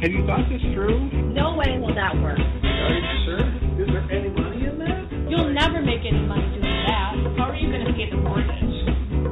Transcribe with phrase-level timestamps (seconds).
[0.00, 1.12] Have you thought this through?
[1.36, 2.40] No way will that work.
[2.40, 3.44] Are you sure?
[3.76, 4.96] Is there any money in that?
[5.28, 7.20] You'll never make any money doing that.
[7.36, 8.64] How are you going to pay the mortgage?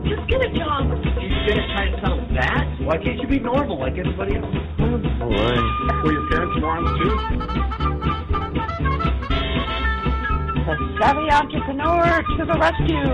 [0.04, 0.92] Just get a job.
[0.92, 2.68] You're gonna try to sell that?
[2.84, 4.44] Why can't you be normal like everybody else?
[4.44, 6.04] All right.
[6.04, 7.16] Were your parents morons too?
[10.68, 13.08] The savvy entrepreneur to the rescue.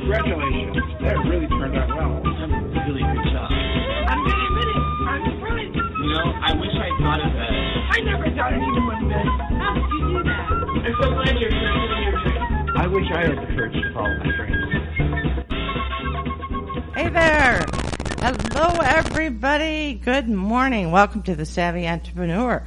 [0.00, 0.80] Congratulations.
[1.04, 2.24] That really turned out well.
[2.88, 3.52] Really good job.
[6.08, 7.52] Know, I wish I thought of that.
[7.92, 9.26] I never thought anyone would bet.
[9.60, 10.48] How did you do that?
[10.86, 12.76] I'm so glad you're pursuing your dream.
[12.76, 14.56] I wish I had the courage to follow my dreams.
[16.94, 17.66] Hey there.
[18.20, 19.94] Hello, everybody.
[19.94, 20.90] Good morning.
[20.90, 22.66] Welcome to the Savvy Entrepreneur.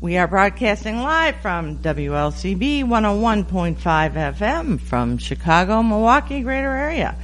[0.00, 7.16] We are broadcasting live from WLCB 101.5 FM from Chicago, Milwaukee, greater area.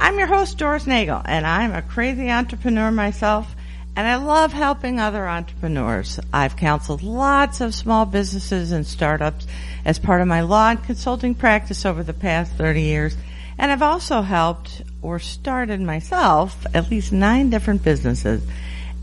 [0.00, 3.54] I'm your host, Doris Nagel, and I'm a crazy entrepreneur myself,
[3.94, 6.18] and I love helping other entrepreneurs.
[6.32, 9.46] I've counseled lots of small businesses and startups
[9.84, 13.16] as part of my law and consulting practice over the past 30 years,
[13.58, 18.42] and I've also helped or started myself at least nine different businesses.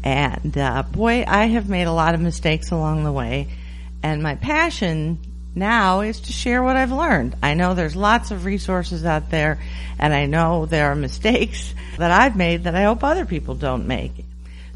[0.03, 3.49] And uh, boy, I have made a lot of mistakes along the way.
[4.01, 5.19] And my passion
[5.55, 7.35] now is to share what I've learned.
[7.43, 9.59] I know there's lots of resources out there,
[9.99, 13.87] and I know there are mistakes that I've made that I hope other people don't
[13.87, 14.25] make.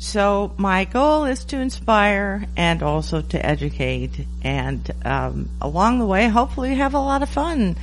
[0.03, 4.11] So my goal is to inspire and also to educate,
[4.43, 7.77] and um, along the way, hopefully, have a lot of fun.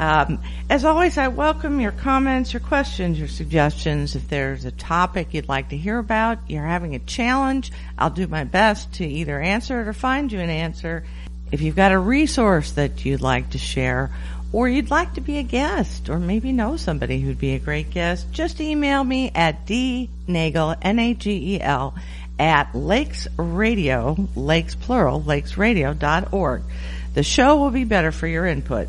[0.00, 4.16] Um, as always, I welcome your comments, your questions, your suggestions.
[4.16, 8.26] If there's a topic you'd like to hear about, you're having a challenge, I'll do
[8.26, 11.04] my best to either answer it or find you an answer.
[11.52, 14.10] If you've got a resource that you'd like to share,
[14.56, 17.90] or you'd like to be a guest, or maybe know somebody who'd be a great
[17.90, 21.94] guest, just email me at dnagel, N-A-G-E-L,
[22.38, 26.62] at Lakes Radio, Lakes plural, lakesradio.org.
[27.12, 28.88] The show will be better for your input.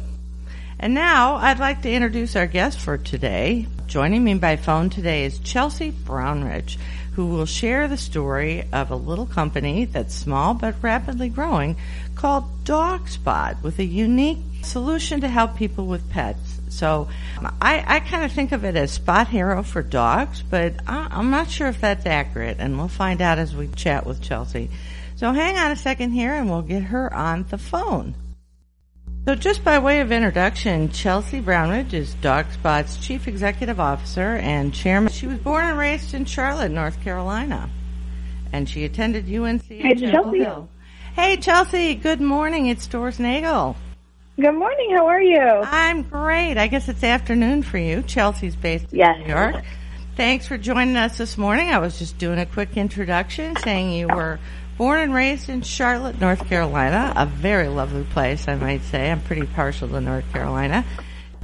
[0.79, 3.67] And now I'd like to introduce our guest for today.
[3.87, 6.77] Joining me by phone today is Chelsea Brownridge,
[7.17, 11.75] who will share the story of a little company that's small but rapidly growing
[12.13, 16.59] called DogSpot with a unique solution to help people with pets.
[16.69, 17.07] So
[17.59, 21.31] I, I kind of think of it as Spot Hero for dogs, but I, I'm
[21.31, 24.69] not sure if that's accurate, and we'll find out as we chat with Chelsea.
[25.15, 28.13] So hang on a second here and we'll get her on the phone.
[29.27, 35.11] So just by way of introduction, Chelsea Brownridge is DogSpot's Chief Executive Officer and Chairman.
[35.11, 37.69] She was born and raised in Charlotte, North Carolina.
[38.53, 40.39] And she attended UNC Hey, Chapel Chelsea.
[40.39, 40.69] Hill.
[41.13, 41.95] Hey, Chelsea.
[41.95, 42.67] Good morning.
[42.67, 43.75] It's Doris Nagel.
[44.39, 44.91] Good morning.
[44.95, 45.41] How are you?
[45.41, 46.57] I'm great.
[46.57, 48.03] I guess it's afternoon for you.
[48.03, 49.17] Chelsea's based in Yes.
[49.19, 49.65] New York.
[50.15, 51.67] Thanks for joining us this morning.
[51.67, 54.39] I was just doing a quick introduction saying you were
[54.77, 59.11] born and raised in Charlotte, North Carolina, a very lovely place, I might say.
[59.11, 60.85] I'm pretty partial to North Carolina.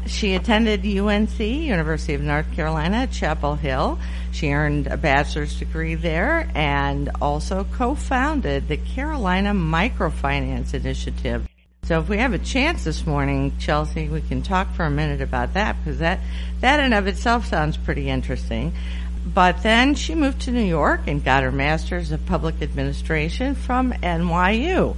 [0.06, 3.98] She attended UNC, University of North Carolina Chapel Hill.
[4.32, 11.48] She earned a bachelor's degree there and also co-founded the Carolina Microfinance Initiative.
[11.84, 15.22] So if we have a chance this morning, Chelsea, we can talk for a minute
[15.22, 16.20] about that because that,
[16.60, 18.74] that in of itself sounds pretty interesting.
[19.26, 23.94] But then she moved to New York and got her master's of public administration from
[23.94, 24.98] NYU.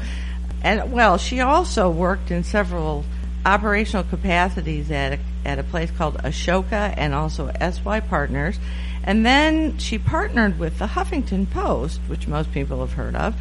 [0.64, 3.06] And well, she also worked in several
[3.46, 8.58] operational capacities at a, at a place called Ashoka and also SY Partners.
[9.04, 13.36] And then she partnered with the Huffington Post, which most people have heard of,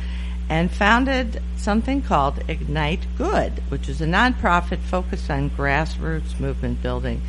[0.50, 7.22] and founded something called Ignite Good, which is a nonprofit focused on grassroots movement building.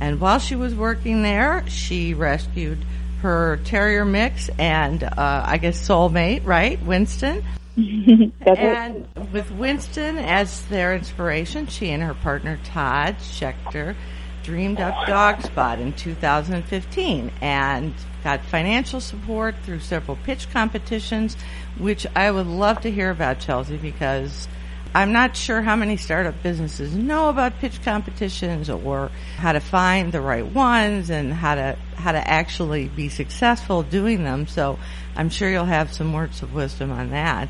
[0.00, 2.78] And while she was working there, she rescued
[3.24, 7.42] her terrier mix and uh, I guess soulmate, right, Winston.
[7.76, 8.58] That's it.
[8.58, 13.96] And with Winston as their inspiration, she and her partner Todd Schechter
[14.42, 21.34] dreamed up DogSpot in 2015 and got financial support through several pitch competitions,
[21.78, 24.48] which I would love to hear about, Chelsea, because
[24.94, 30.12] I'm not sure how many startup businesses know about pitch competitions or how to find
[30.12, 34.46] the right ones and how to how to actually be successful doing them.
[34.46, 34.78] So
[35.16, 37.48] I'm sure you'll have some words of wisdom on that.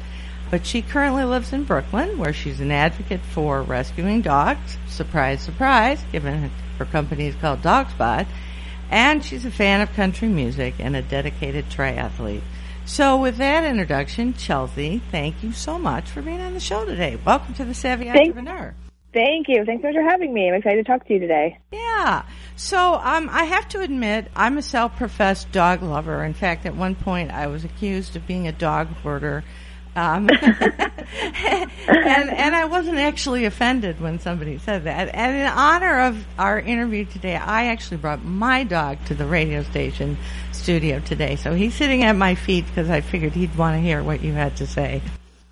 [0.50, 4.79] But she currently lives in Brooklyn, where she's an advocate for rescuing dogs.
[4.87, 8.26] Surprise, surprise, given her company is called DogSpot.
[8.91, 12.43] And she's a fan of country music and a dedicated triathlete.
[12.85, 17.19] So with that introduction, Chelsea, thank you so much for being on the show today.
[17.25, 18.75] Welcome to the Savvy Entrepreneur.
[19.14, 19.64] Thank you.
[19.64, 20.49] Thanks so much for having me.
[20.49, 21.58] I'm excited to talk to you today.
[21.73, 22.25] Yeah.
[22.56, 26.25] So um, I have to admit, I'm a self-professed dog lover.
[26.25, 29.43] In fact, at one point, I was accused of being a dog hoarder.
[29.97, 30.29] Um,
[31.23, 35.15] and and I wasn't actually offended when somebody said that.
[35.15, 39.62] And in honor of our interview today, I actually brought my dog to the radio
[39.62, 40.17] station
[40.51, 41.37] studio today.
[41.37, 44.33] So he's sitting at my feet because I figured he'd want to hear what you
[44.33, 45.01] had to say.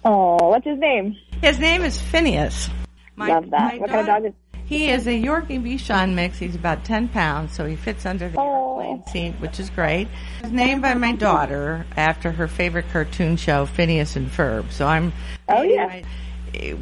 [0.04, 1.16] Oh, what's his name?
[1.40, 2.68] His name is Phineas.
[3.14, 3.74] My, Love that.
[3.74, 4.32] my What kind of dog is?
[4.66, 6.38] He is a Yorkie Bichon mix.
[6.38, 8.78] He's about 10 pounds, so he fits under the Oh.
[8.80, 10.08] airplane seat, which is great.
[10.42, 14.70] He's named by my daughter after her favorite cartoon show, Phineas and Ferb.
[14.72, 15.12] So I'm.
[15.48, 15.86] Oh, yeah.
[15.86, 16.02] I-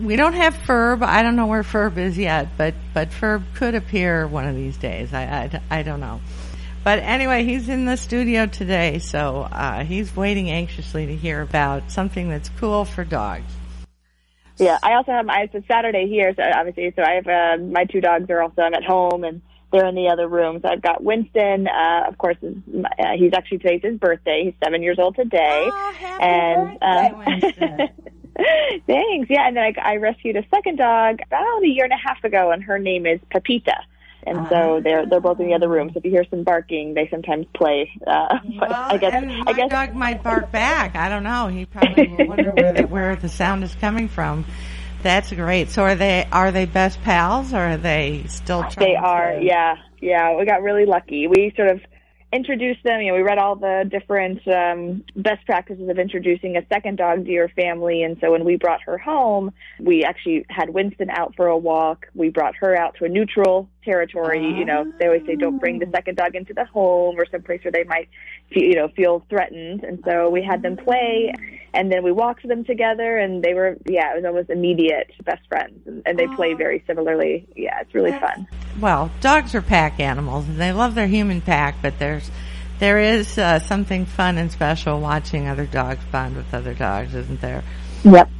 [0.03, 1.03] we don't have Ferb.
[1.05, 4.77] I don't know where Ferb is yet, but but Ferb could appear one of these
[4.77, 5.15] days.
[5.15, 5.23] I
[5.71, 6.21] I, I don't know.
[6.82, 11.93] But anyway, he's in the studio today, so uh, he's waiting anxiously to hear about
[11.93, 13.44] something that's cool for dogs.
[14.60, 17.64] Yeah, I also have my, it's a Saturday here, so obviously, so I have, uh,
[17.64, 19.40] my two dogs are also, I'm at home and
[19.72, 20.60] they're in the other room.
[20.60, 24.44] So I've got Winston, uh, of course, is, uh, he's actually today's his birthday.
[24.44, 25.70] He's seven years old today.
[25.72, 27.88] Oh, happy and, birthday, uh, Winston.
[28.86, 29.30] Thanks.
[29.30, 32.22] Yeah, and then I, I rescued a second dog about a year and a half
[32.22, 33.76] ago, and her name is Pepita.
[34.26, 35.90] And so they're they're both in the other room.
[35.93, 37.90] So if you hear some barking, they sometimes play.
[38.06, 39.14] Uh, but Well, I guess
[39.46, 40.94] I guess dog might bark back.
[40.96, 41.49] I don't know.
[41.49, 44.44] He probably will wonder where the, where the sound is coming from.
[45.02, 45.70] That's great.
[45.70, 49.76] So are they are they best pals or are they still They are, to- yeah,
[50.00, 50.37] yeah.
[50.37, 51.26] We got really lucky.
[51.26, 51.81] We sort of
[52.32, 53.00] introduced them.
[53.00, 57.25] You know, we read all the different um, best practices of introducing a second dog
[57.25, 61.35] to your family, and so when we brought her home, we actually had Winston out
[61.37, 62.06] for a walk.
[62.15, 64.44] We brought her out to a neutral territory.
[64.44, 67.43] You know, they always say don't bring the second dog into the home or some
[67.43, 68.09] place where they might,
[68.53, 69.85] feel, you know, feel threatened.
[69.85, 71.32] And so we had them play.
[71.72, 75.46] And then we walked them together, and they were, yeah, it was almost immediate best
[75.49, 77.46] friends, and, and they play very similarly.
[77.55, 78.49] Yeah, it's really fun.
[78.81, 82.31] Well, dogs are pack animals and they love their human pack, but there's
[82.78, 87.40] there is uh, something fun and special watching other dogs bond with other dogs, isn't
[87.43, 87.62] there?
[88.05, 88.31] Yep.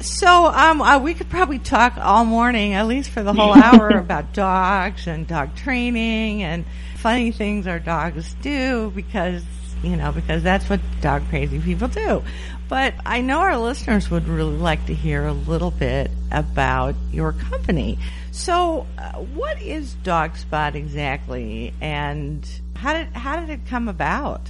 [0.00, 3.90] So um, uh, we could probably talk all morning, at least for the whole hour,
[3.90, 6.64] about dogs and dog training and
[6.96, 9.44] funny things our dogs do because
[9.82, 12.22] you know because that's what dog crazy people do.
[12.68, 17.32] But I know our listeners would really like to hear a little bit about your
[17.32, 17.98] company.
[18.30, 22.46] So, uh, what is DogSpot exactly, and
[22.76, 24.42] how did how did it come about?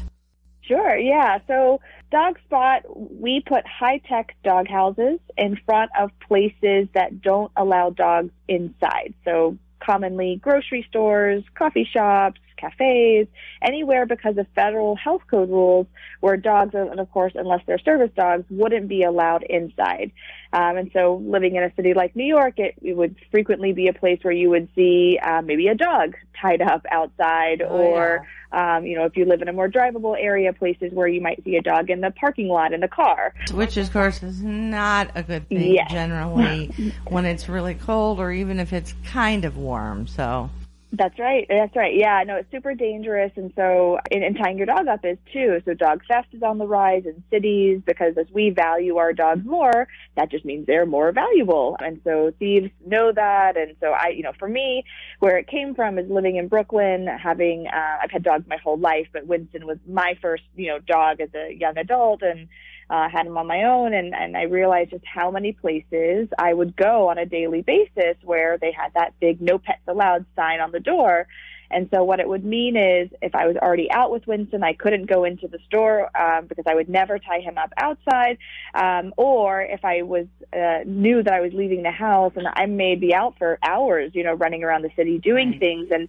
[0.63, 1.39] Sure, yeah.
[1.47, 1.81] So
[2.13, 9.15] DogSpot, we put high-tech dog houses in front of places that don't allow dogs inside.
[9.25, 13.27] So commonly grocery stores, coffee shops, cafes,
[13.63, 15.87] anywhere because of federal health code rules
[16.21, 20.13] where dogs, and of course, unless they're service dogs, wouldn't be allowed inside.
[20.53, 23.89] Um, and so living in a city like New York, it, it would frequently be
[23.89, 28.27] a place where you would see uh, maybe a dog tied up outside Oh, or
[28.51, 31.43] um, you know, if you live in a more drivable area, places where you might
[31.45, 33.35] see a dog in the parking lot in the car.
[33.53, 35.91] Which, of course, is not a good thing Yes.
[35.91, 36.71] generally
[37.09, 40.07] when it's really cold or even if it's kind of warm.
[40.07, 40.49] So,
[40.91, 41.45] That's right.
[41.51, 41.95] That's right.
[41.95, 43.31] Yeah, no, it's super dangerous.
[43.37, 45.61] And so, and, and tying your dog up is too.
[45.67, 49.45] So dog theft is on the rise in cities because as we value our dogs
[49.45, 49.87] more,
[50.17, 51.77] that just means they're more valuable.
[51.79, 53.59] And so thieves know that.
[53.59, 54.83] And so I, you know, for me,
[55.19, 58.79] where it came from is living in Brooklyn, having, uh, I've had dogs my whole
[58.79, 62.49] life, but Winston was my first, you know, dog as a young adult and,
[62.91, 66.55] uh, had him on my own and, and I realized just how many places I
[66.55, 70.61] would go on a daily basis where they had that big no pets allowed sign
[70.61, 71.27] on the door.
[71.71, 74.73] And so what it would mean is if I was already out with Winston, I
[74.73, 78.39] couldn't go into the store um, because I would never tie him up outside.
[78.75, 82.65] Um, or if I was uh, knew that I was leaving the house and I
[82.67, 85.61] may be out for hours, you know, running around the city doing Right.
[85.61, 86.09] things and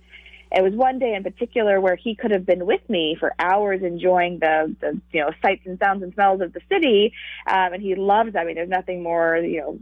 [0.51, 3.82] it was one day in particular where he could have been with me for hours
[3.84, 7.13] enjoying the, the you know sights and sounds and smells of the city
[7.48, 9.79] um and he loves i mean there's nothing more you know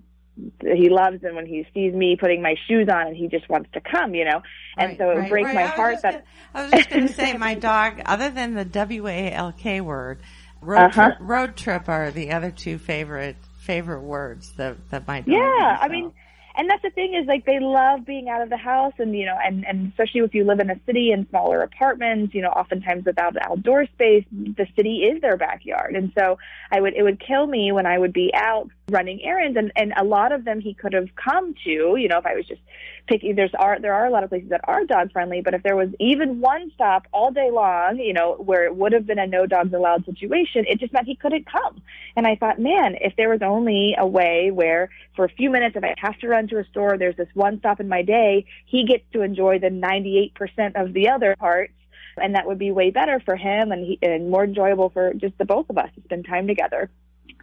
[0.62, 3.70] he loves them when he sees me putting my shoes on and he just wants
[3.74, 4.42] to come you know
[4.78, 5.56] and Right, so it right, breaks right.
[5.56, 8.66] my heart that gonna- I was just going to say, my dog, other than the
[8.66, 10.20] W A L K word,
[10.62, 10.92] road, Uh-huh.
[10.92, 15.30] trip, road trip are the other two favorite favorite words that that my dog.
[15.34, 16.12] Yeah, I mean,
[16.58, 19.26] and that's the thing is like they love being out of the house, and you
[19.26, 22.50] know, and and especially if you live in a city in smaller apartments, you know,
[22.50, 26.40] oftentimes without outdoor space, the city is their backyard, and so
[26.72, 29.94] I would it would kill me when I would be out running errands, and and
[29.98, 32.62] a lot of them he could have come to, you know, if I was just
[33.08, 33.36] picking.
[33.36, 35.76] There's are there are a lot of places that are dog friendly, but if there
[35.76, 39.28] was even one stop all day long, you know, where it would have been a
[39.28, 41.82] no dogs allowed situation, it just meant he couldn't come.
[42.16, 45.76] And I thought, man, if there was only a way where for a few minutes,
[45.76, 48.46] if I have to run to a store, there's this one stop in my day,
[48.66, 51.74] he gets to enjoy the 98% of the other parts.
[52.20, 55.38] And that would be way better for him and, he, and more enjoyable for just
[55.38, 56.90] the both of us to spend time together.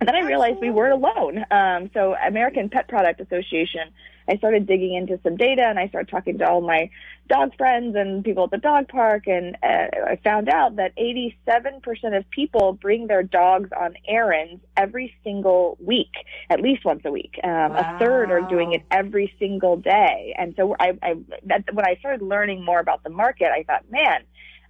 [0.01, 1.45] And then I realized we weren't alone.
[1.51, 3.91] Um, so American Pet Product Association,
[4.29, 6.91] I started digging into some data and I started talking to all my
[7.29, 9.27] dog friends and people at the dog park.
[9.27, 15.15] And uh, I found out that 87% of people bring their dogs on errands every
[15.23, 16.13] single week,
[16.51, 17.39] at least once a week.
[17.43, 17.97] Um, Wow.
[17.97, 20.35] A third are doing it every single day.
[20.39, 21.15] And so I, I
[21.47, 24.23] that, when I started learning more about the market, I thought, man,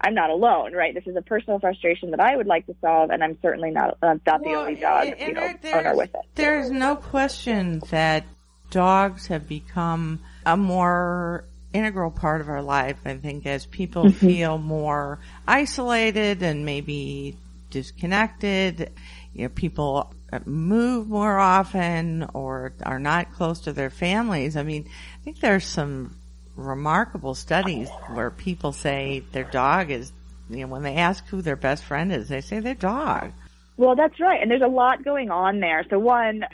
[0.04, 0.92] I'm not alone, right?
[0.94, 3.96] This is a personal frustration that I would like to solve, and I'm certainly not
[4.02, 6.20] uh, not the only dog and you know, there- there's- owner with it.
[6.34, 8.24] There's no question that
[8.70, 12.98] dogs have become a more integral part of our life.
[13.04, 14.26] I think as people Mm-hmm.
[14.26, 15.18] feel more
[15.48, 17.36] isolated and maybe
[17.70, 18.90] disconnected,
[19.32, 20.12] you know, people
[20.44, 24.56] move more often or are not close to their families.
[24.56, 24.86] I mean,
[25.20, 26.16] I think there's some
[26.56, 30.12] remarkable studies where people say their dog is,
[30.48, 33.32] you know, when they ask who their best friend is, they say their dog.
[33.76, 35.84] Well, that's right, and there's a lot going on there.
[35.90, 36.44] So one,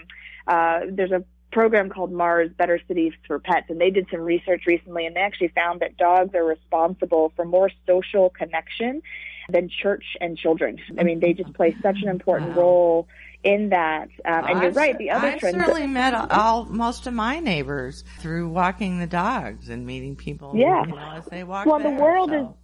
[0.47, 4.63] uh, there's a program called Mars Better Cities for Pets, and they did some research
[4.67, 9.03] recently, and they actually found that dogs are responsible for more social connection
[9.51, 10.79] than church and children.
[10.99, 12.61] I mean, they just play such an important Wow.
[12.61, 13.09] role
[13.43, 14.09] in that.
[14.25, 14.97] Um, and you're right.
[14.99, 15.57] The other I've trend.
[15.57, 20.53] certainly met all most of my neighbors through walking the dogs and meeting people.
[20.55, 20.85] Yeah.
[20.87, 21.67] you know, as they walk.
[21.67, 22.57] Well, the world so.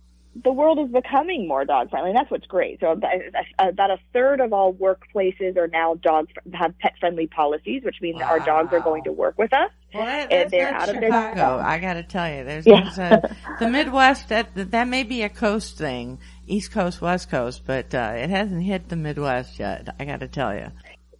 [0.44, 2.10] the world is becoming more dog friendly.
[2.10, 2.80] and That's what's great.
[2.80, 3.14] So about
[3.58, 8.18] about a third of all workplaces are now dog have pet friendly policies, which means
[8.18, 9.70] that our dogs are going to work with us.
[9.94, 11.62] Well, that, and they're out of their- Chicago.
[11.64, 12.90] I got to tell you, there's, Yeah.
[12.94, 14.28] there's a, the Midwest.
[14.28, 18.62] That that may be a coast thing, East Coast, West Coast, but uh, it hasn't
[18.62, 19.88] hit the Midwest yet.
[19.98, 20.66] I got to tell you.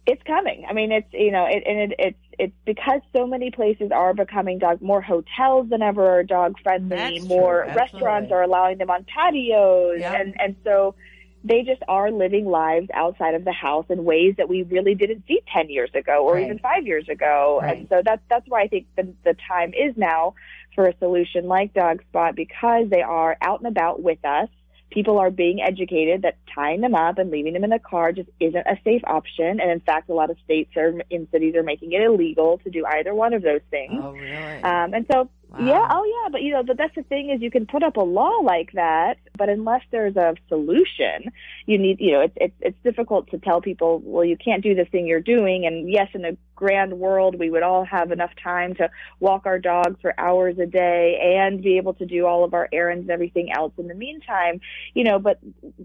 [0.05, 0.65] It's coming.
[0.69, 4.13] I mean, it's you know, it, and it, it's it's because so many places are
[4.13, 6.95] becoming dog more hotels than ever are dog friendly.
[6.95, 7.27] That's true.
[7.27, 7.81] More Absolutely.
[7.81, 10.19] restaurants are allowing them on patios, Yep.
[10.19, 10.95] and and so
[11.43, 15.23] they just are living lives outside of the house in ways that we really didn't
[15.27, 16.45] see 10 years ago or Right.
[16.45, 17.59] even five years ago.
[17.61, 17.77] Right.
[17.77, 20.33] And so that's, that's why I think the, the time is now
[20.75, 24.49] for a solution like DogSpot because they are out and about with us.
[24.89, 28.29] People are being educated that tying them up and leaving them in the car just
[28.39, 29.59] isn't a safe option.
[29.59, 32.69] And in fact, a lot of states are, in cities are making it illegal to
[32.69, 34.01] do either one of those things.
[34.03, 34.63] Oh, really?
[34.63, 35.59] Um, and so, Wow.
[35.59, 37.95] yeah, oh yeah, but you know, but that's the thing is you can put up
[37.95, 41.31] a law like that, but unless there's a solution,
[41.65, 44.75] you need, you know, it's it's it's difficult to tell people, well, you can't do
[44.75, 45.65] this thing you're doing.
[45.65, 48.89] And yes, in a grand world, we would all have enough time to
[49.19, 52.67] walk our dogs for hours a day and be able to do all of our
[52.73, 54.59] errands and everything else in the meantime,
[54.93, 55.19] you know.
[55.19, 55.39] But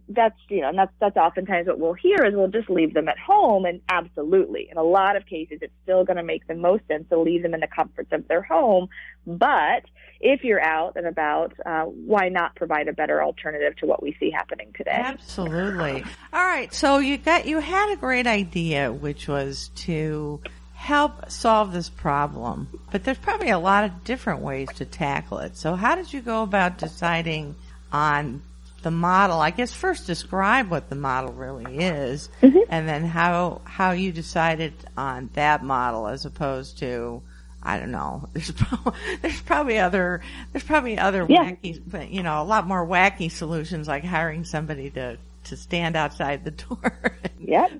[0.08, 3.08] that's you know, and that's that's oftentimes what we'll hear is we'll just leave them
[3.08, 6.54] at home, and absolutely, in a lot of cases, it's still going to make the
[6.54, 8.88] most sense to leave them in the comforts of their home.
[9.26, 9.84] But
[10.22, 14.16] if you're out and about, uh, why not provide a better alternative to what we
[14.20, 14.92] see happening today?
[14.92, 16.04] Absolutely.
[16.32, 16.72] All right.
[16.72, 20.40] So you got you had a great idea, which was to
[20.74, 22.68] help solve this problem.
[22.90, 25.56] But there's probably a lot of different ways to tackle it.
[25.56, 27.56] So how did you go about deciding
[27.92, 28.42] on
[28.82, 29.40] the model?
[29.40, 34.72] I guess first describe what the model really is, and then how how you decided
[34.96, 37.22] on that model as opposed to
[37.62, 38.28] I don't know.
[38.34, 38.92] There's probably,
[39.22, 40.20] there's probably other
[40.52, 41.50] there's probably other Yeah.
[41.52, 45.96] wacky, but you know, a lot more wacky solutions like hiring somebody to to stand
[45.96, 47.18] outside the door.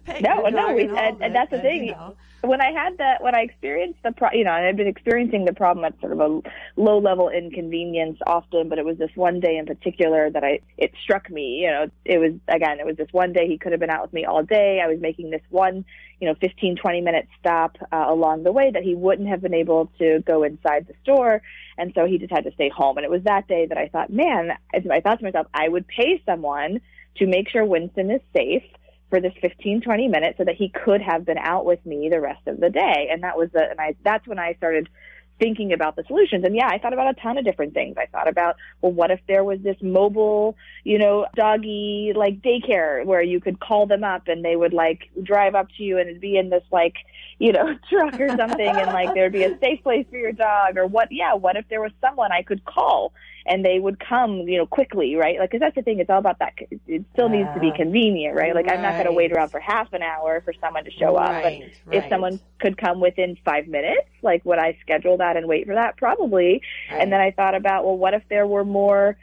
[0.04, 1.86] pay No, no, we, and and, and that's the thing.
[1.86, 2.16] you know.
[2.42, 5.52] When I had that, when I experienced the, pro- you know, I've been experiencing the
[5.52, 6.42] problem at sort of a
[6.74, 10.92] low level inconvenience often, but it was this one day in particular that I, it
[11.00, 13.80] struck me, you know, it was, again, it was this one day he could have
[13.80, 14.82] been out with me all day.
[14.84, 15.84] I was making this one,
[16.20, 19.54] you know, 15, 20 minute stop uh, along the way that he wouldn't have been
[19.54, 21.42] able to go inside the store.
[21.78, 22.96] And so he just had to stay home.
[22.96, 25.86] And it was that day that I thought, man, I thought to myself, I would
[25.86, 26.80] pay someone
[27.16, 28.64] to make sure Winston is safe
[29.10, 32.20] for this 15, 20 minutes so that he could have been out with me the
[32.20, 33.08] rest of the day.
[33.10, 34.88] And that was the, and I, that's when I started
[35.38, 36.44] thinking about the solutions.
[36.44, 37.96] And yeah, I thought about a ton of different things.
[37.98, 43.04] I thought about, well, what if there was this mobile, you know, doggy like daycare
[43.04, 46.08] where you could call them up and they would like drive up to you and
[46.08, 46.94] it'd be in this like,
[47.38, 50.76] you know, truck or something and like there'd be a safe place for your dog
[50.76, 53.12] or what, yeah, what if there was someone I could call
[53.46, 55.38] and they would come, you know, quickly, right?
[55.38, 55.98] Like, cause that's the thing.
[55.98, 56.52] It's all about that.
[56.86, 58.54] It still needs to be convenient, right?
[58.54, 61.16] Like, I'm not going to wait around for half an hour for someone to show
[61.16, 61.42] up.
[61.42, 65.48] But Right, if someone could come within five minutes, like, would I schedule that and
[65.48, 65.96] wait for that?
[65.96, 66.62] Probably.
[66.90, 67.02] Right.
[67.02, 69.16] And then I thought about, well, what if there were more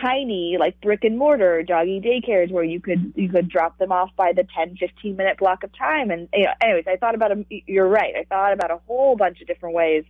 [0.00, 4.10] tiny like brick and mortar doggy daycares where you could you could drop them off
[4.16, 7.32] by the 10 15 minute block of time and you know, anyways i thought about
[7.32, 10.04] a, you're right i thought about a whole bunch of different ways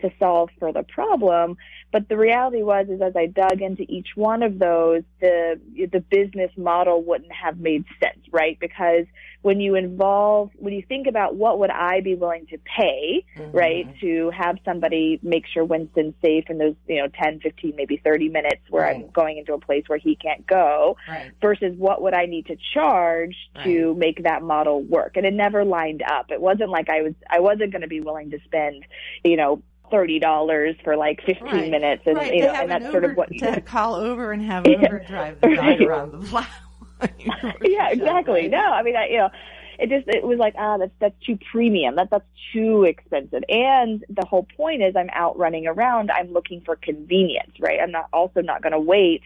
[0.00, 1.56] to solve for the problem
[1.92, 5.60] but the reality was is as i dug into each one of those the
[5.92, 9.06] the business model wouldn't have made sense right because
[9.46, 13.56] when you involve when you think about what would I be willing to pay, mm-hmm.
[13.56, 17.96] right, to have somebody make sure Winston's safe in those, you know, 10, 15, maybe
[18.02, 18.96] 30 minutes where right.
[18.96, 21.30] I'm going into a place where he can't go right.
[21.40, 23.62] versus what would I need to charge right.
[23.62, 25.16] to make that model work.
[25.16, 26.32] And it never lined up.
[26.32, 28.84] It wasn't like I was I wasn't going to be willing to spend,
[29.22, 31.70] you know, thirty dollars for like fifteen right.
[31.70, 32.34] minutes, and right.
[32.34, 35.40] you know, and that's Uber, sort of what you call over and have Uber drive
[35.40, 36.48] the dog around the block.
[37.62, 38.48] yeah, exactly.
[38.48, 39.30] No, I mean, I, you know,
[39.78, 41.96] it just it was like ah, that's that's too premium.
[41.96, 43.42] That that's too expensive.
[43.48, 46.10] And the whole point is, I'm out running around.
[46.10, 47.80] I'm looking for convenience, right?
[47.80, 49.22] I'm not also not going to wait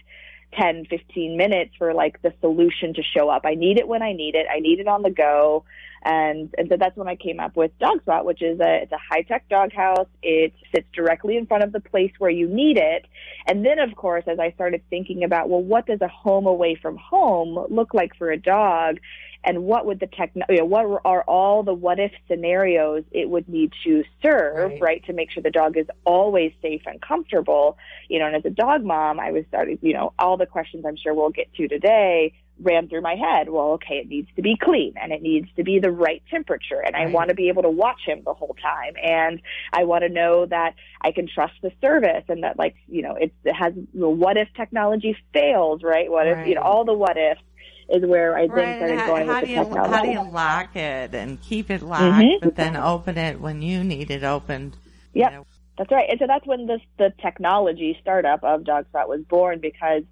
[0.58, 3.42] 10, 15 minutes for like the solution to show up.
[3.44, 4.46] I need it when I need it.
[4.52, 5.64] I need it on the go.
[6.02, 8.98] And, and so that's when I came up with DogSpot, which is a, it's a
[8.98, 10.08] high tech doghouse.
[10.22, 13.06] It sits directly in front of the place where you need it.
[13.46, 16.74] And then of course, as I started thinking about, well, what does a home away
[16.80, 18.98] from home look like for a dog?
[19.42, 23.28] and what would the tech, you know, what are all the what if scenarios it
[23.28, 24.80] would need to serve, right.
[24.80, 27.78] right, to make sure the dog is always safe and comfortable,
[28.08, 30.84] you know, and as a dog mom, I was starting, you know, all the questions
[30.86, 33.48] I'm sure we'll get to today ran through my head.
[33.48, 36.80] Well, okay, it needs to be clean and it needs to be the right temperature
[36.84, 37.08] and right.
[37.08, 39.40] I want to be able to watch him the whole time and
[39.72, 43.16] I want to know that I can trust the service and that like, you know,
[43.16, 46.10] it has, you know, what if technology fails, right?
[46.10, 46.38] What right.
[46.38, 47.40] if, you know, all the what ifs
[47.88, 48.76] is where I think right.
[48.76, 49.94] started how, going how with the technology.
[49.94, 52.44] How do you lock it and keep it locked, mm-hmm.
[52.44, 54.76] but then open it when you need it opened?
[55.14, 55.30] Yep.
[55.30, 55.46] You know?
[55.80, 56.10] That's right.
[56.10, 60.02] And so that's when this, the technology startup of DogSpot was born because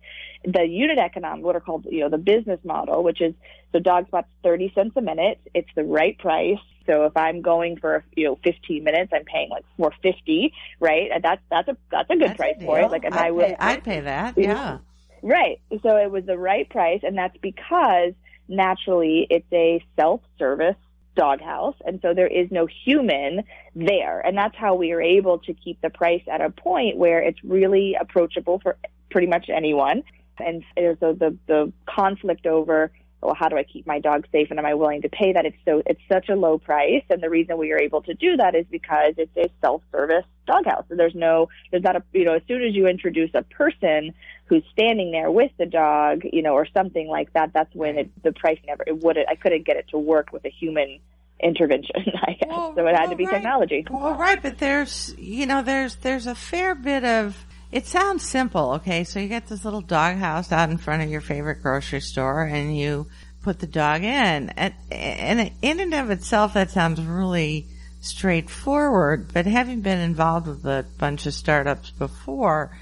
[0.42, 3.34] the unit economics, what are called, you know, the business model, which is,
[3.72, 5.38] so DogSpot's 30 cents a minute.
[5.52, 6.56] It's the right price.
[6.86, 11.10] So if I'm going for, you know, 15 minutes, I'm paying like 450, right?
[11.12, 12.90] And that's, that's a, that's a good that's price a for it.
[12.90, 14.38] Like, and I'd I would, pay, I'd pay that.
[14.38, 14.78] Yeah.
[15.22, 15.60] Right.
[15.82, 18.14] So it was the right price, and that's because
[18.48, 20.76] naturally it's a self-service
[21.18, 23.42] doghouse, and so there is no human
[23.74, 27.20] there, and that's how we are able to keep the price at a point where
[27.20, 28.78] it's really approachable for
[29.10, 30.04] pretty much anyone.
[30.38, 30.64] And
[31.00, 34.66] so the the conflict over well, how do I keep my dog safe and am
[34.66, 35.44] I willing to pay that?
[35.44, 37.02] It's so, it's such a low price.
[37.10, 40.84] And the reason we are able to do that is because it's a self-service doghouse.
[40.88, 44.14] So there's no, there's not a, you know, as soon as you introduce a person
[44.46, 48.22] who's standing there with the dog, you know, or something like that, that's when it,
[48.22, 51.00] the price never, it would, I couldn't get it to work with a human
[51.42, 52.48] intervention, I guess.
[52.48, 53.34] Well, so it had well, to be right.
[53.34, 53.86] technology.
[53.90, 57.36] Well, right, but there's, you know, there's, there's a fair bit of,
[57.70, 59.04] it sounds simple, okay?
[59.04, 62.44] So you get this little dog house out in front of your favorite grocery store
[62.44, 63.06] and you
[63.42, 64.50] put the dog in.
[64.50, 67.66] And, and in and of itself, that sounds really
[68.00, 72.76] straightforward, but having been involved with a bunch of startups before,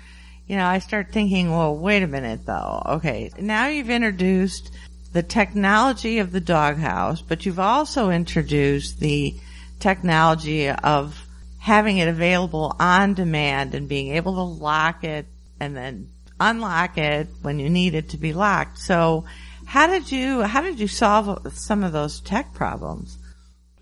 [0.47, 2.83] you know, I start thinking, well, wait a minute though.
[2.87, 4.71] Okay, now you've introduced
[5.13, 9.35] the technology of the doghouse, but you've also introduced the
[9.81, 11.26] technology of
[11.67, 15.27] having it available on demand and being able to lock it
[15.59, 18.79] and then unlock it when you need it to be locked.
[18.79, 19.25] So
[19.65, 23.19] how did you how did you solve some of those tech problems?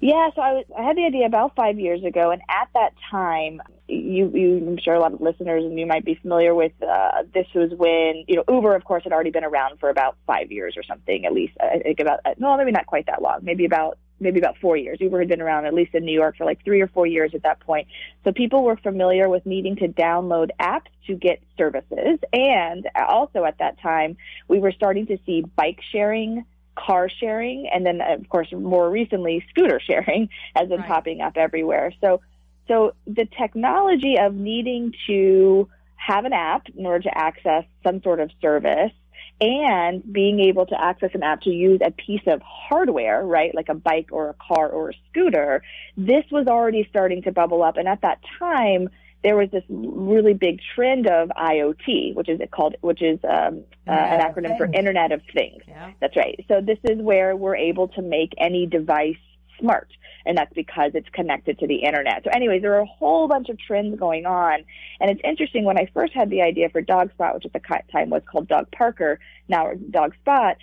[0.01, 2.93] Yeah, so I, was, I had the idea about five years ago, and at that
[3.11, 6.73] time, you, you, I'm sure a lot of listeners and you might be familiar with.
[6.83, 10.17] Uh, this was when you know Uber, of course, had already been around for about
[10.27, 11.53] five years or something, at least.
[11.61, 14.99] I think about no, maybe not quite that long, maybe about maybe about four years.
[15.01, 17.31] Uber had been around at least in New York for like three or four years
[17.35, 17.87] at that point.
[18.25, 22.19] So people were familiar with needing to download apps to get services.
[22.33, 24.17] And also at that time,
[24.49, 26.45] we were starting to see bike sharing
[26.77, 30.89] car sharing and then of course more recently scooter sharing has been right.
[30.89, 32.21] popping up everywhere so
[32.67, 38.19] so the technology of needing to have an app in order to access some sort
[38.19, 38.91] of service
[39.41, 43.69] and being able to access an app to use a piece of hardware, right, like
[43.69, 45.63] a bike or a car or a scooter,
[45.97, 47.77] this was already starting to bubble up.
[47.77, 48.89] And at that time,
[49.25, 53.91] there was this really big trend of IoT, which is called, which is um, uh,
[53.91, 55.63] an acronym for Internet of Things.
[55.67, 55.93] Yeah.
[56.01, 56.45] That's right.
[56.47, 59.17] So this is where we're able to make any device
[59.59, 59.89] smart.
[60.27, 62.25] And that's because it's connected to the internet.
[62.25, 64.65] So anyways, there are a whole bunch of trends going on.
[65.01, 67.61] And it's interesting when I first had the idea for Dog Spot, which at the
[67.93, 70.57] time was called Dog Parker, now Dog Spot,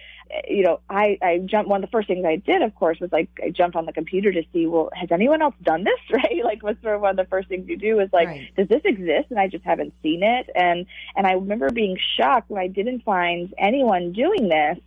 [0.47, 3.12] you know, I, I jumped, one of the first things I did, of course, was
[3.12, 5.99] like, I jumped on the computer to see, well, has anyone else done this?
[6.12, 6.43] Right?
[6.43, 8.56] Like, was sort of one of the first things you do is like, Right.
[8.56, 9.27] does this exist?
[9.30, 10.49] And I just haven't seen it.
[10.56, 14.77] And, and I remember being shocked when I didn't find anyone doing this.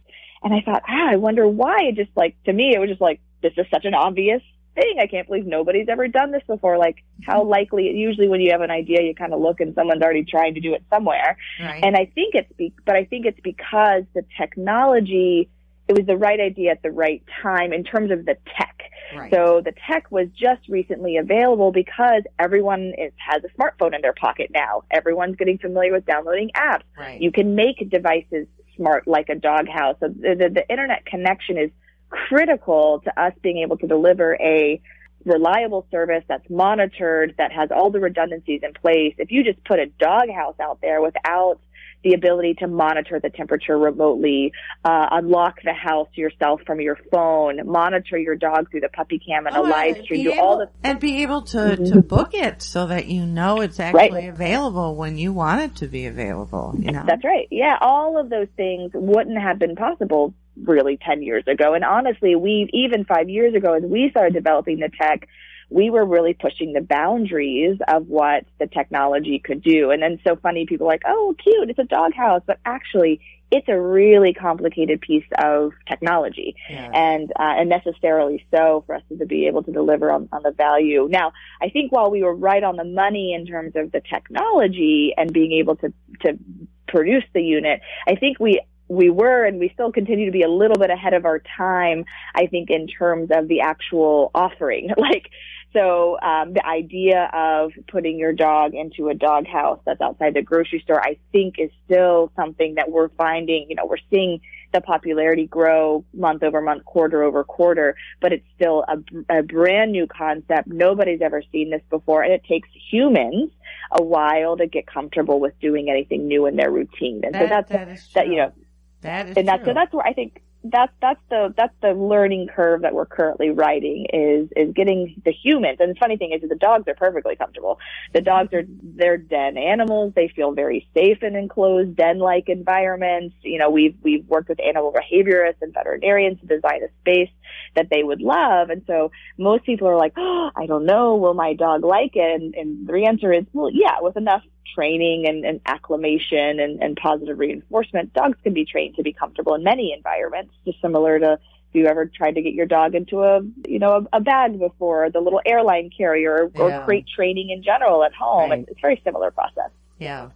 [0.42, 1.84] And I thought, ah, I wonder why.
[1.84, 4.40] It just like, to me, it was just like, this is such an obvious
[4.74, 4.96] thing.
[4.98, 6.78] I can't believe nobody's ever done this before.
[6.78, 7.50] Like, how mm-hmm.
[7.50, 10.54] likely, usually when you have an idea, you kind of look and someone's already trying
[10.54, 11.36] to do it somewhere.
[11.60, 11.84] Right.
[11.84, 15.50] And I think it's be, but I think it's because the technology,
[15.88, 18.80] it was the right idea at the right time in terms of the tech.
[19.14, 19.30] right.
[19.30, 24.14] So the tech was just recently available because everyone is, has a smartphone in their
[24.14, 24.82] pocket now.
[24.90, 26.82] Everyone's getting familiar with downloading apps.
[26.98, 27.20] right.
[27.20, 29.96] You can make devices smart like a doghouse.
[30.00, 31.70] So the, the, the internet connection is
[32.10, 34.80] critical to us being able to deliver a
[35.24, 39.14] reliable service that's monitored, that has all the redundancies in place.
[39.18, 41.58] If you just put a doghouse out there without
[42.04, 44.52] the ability to monitor the temperature remotely,
[44.84, 49.46] uh, unlock the house yourself from your phone, monitor your dog through the puppy cam
[49.46, 52.34] and a Oh, live stream, be do all the and be able to, to book
[52.34, 56.74] it so that you know it's actually available when you want it to be available.
[56.78, 57.48] You know, That's right.
[57.50, 61.74] Yeah, all of those things wouldn't have been possible really 10 years ago.
[61.74, 65.26] And honestly, we even 5 years ago as we started developing the tech,
[65.74, 69.90] we were really pushing the boundaries of what the technology could do.
[69.90, 73.68] And then so funny people are like, "Oh, cute, it's a doghouse," but actually it's
[73.68, 76.90] a really complicated piece of technology Yeah.
[76.94, 80.52] and uh, and necessarily so for us to be able to deliver on, on the
[80.52, 81.08] value.
[81.10, 85.12] Now, I think while we were right on the money in terms of the technology
[85.16, 86.38] and being able to to
[86.86, 90.48] produce the unit, I think we we were and we still continue to be a
[90.48, 92.04] little bit ahead of our time.
[92.32, 95.30] I think in terms of the actual offering, like.
[95.74, 100.42] So um, the idea of putting your dog into a dog house that's outside the
[100.42, 103.66] grocery store, I think, is still something that we're finding.
[103.68, 104.40] You know, we're seeing
[104.72, 109.90] the popularity grow month over month, quarter over quarter, but it's still a, a brand
[109.90, 110.68] new concept.
[110.68, 113.50] Nobody's ever seen this before, and it takes humans
[113.90, 117.22] a while to get comfortable with doing anything new in their routine.
[117.24, 118.52] And so That- that's that is that you know,
[119.00, 119.72] that is and that's true.
[119.72, 123.50] so that's where I think that's that's the that's the learning curve that we're currently
[123.50, 125.76] riding is is getting the humans.
[125.78, 127.78] And the funny thing is, the dogs are perfectly comfortable.
[128.14, 130.14] The dogs are they're den animals.
[130.16, 133.34] They feel very safe in enclosed den-like environments.
[133.42, 137.30] You know, we've we've worked with animal behaviorists and veterinarians to design a space
[137.74, 138.70] that they would love.
[138.70, 142.40] And so most people are like, oh, I don't know, will my dog like it?
[142.40, 144.42] And, and the answer is, well, yeah, with enough
[144.74, 149.54] training and, and acclimation and, and positive reinforcement, dogs can be trained to be comfortable
[149.54, 151.38] in many environments, just similar to
[151.74, 154.58] if you ever tried to get your dog into a you know a, a bag
[154.60, 156.82] before the little airline carrier or, Yeah.
[156.82, 158.50] or crate training in general at home.
[158.50, 158.60] Right.
[158.60, 159.70] It's, it's a very similar process.
[159.98, 160.30] Yeah.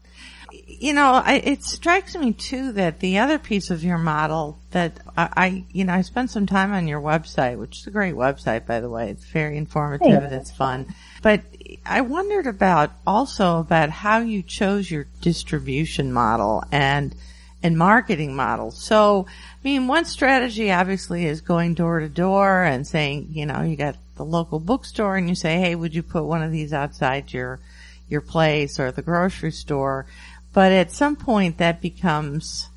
[0.52, 5.00] You know, I, it strikes me too that the other piece of your model that
[5.16, 8.14] I, I, you know, I spent some time on your website, which is a great
[8.14, 9.11] website, by the way.
[9.11, 10.94] It's very informative and it's fun.
[11.22, 11.42] But
[11.84, 17.14] I wondered about also about how you chose your distribution model and,
[17.62, 18.70] and marketing model.
[18.70, 23.62] So, I mean, one strategy obviously is going door to door and saying, you know,
[23.62, 26.72] you got the local bookstore and you say, hey, would you put one of these
[26.72, 27.61] outside your,
[28.08, 30.06] your place or the grocery store.
[30.52, 32.68] But at some point that becomes,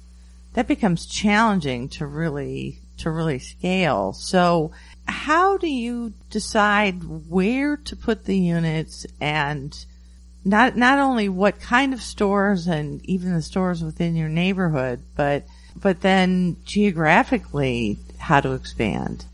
[0.53, 4.13] that becomes challenging to really, to really scale.
[4.13, 4.71] So
[5.07, 9.73] how do you decide where to put the units and
[10.43, 15.45] not, not only what kind of stores and even the stores within your neighborhood, but,
[15.75, 19.25] but then geographically how to expand?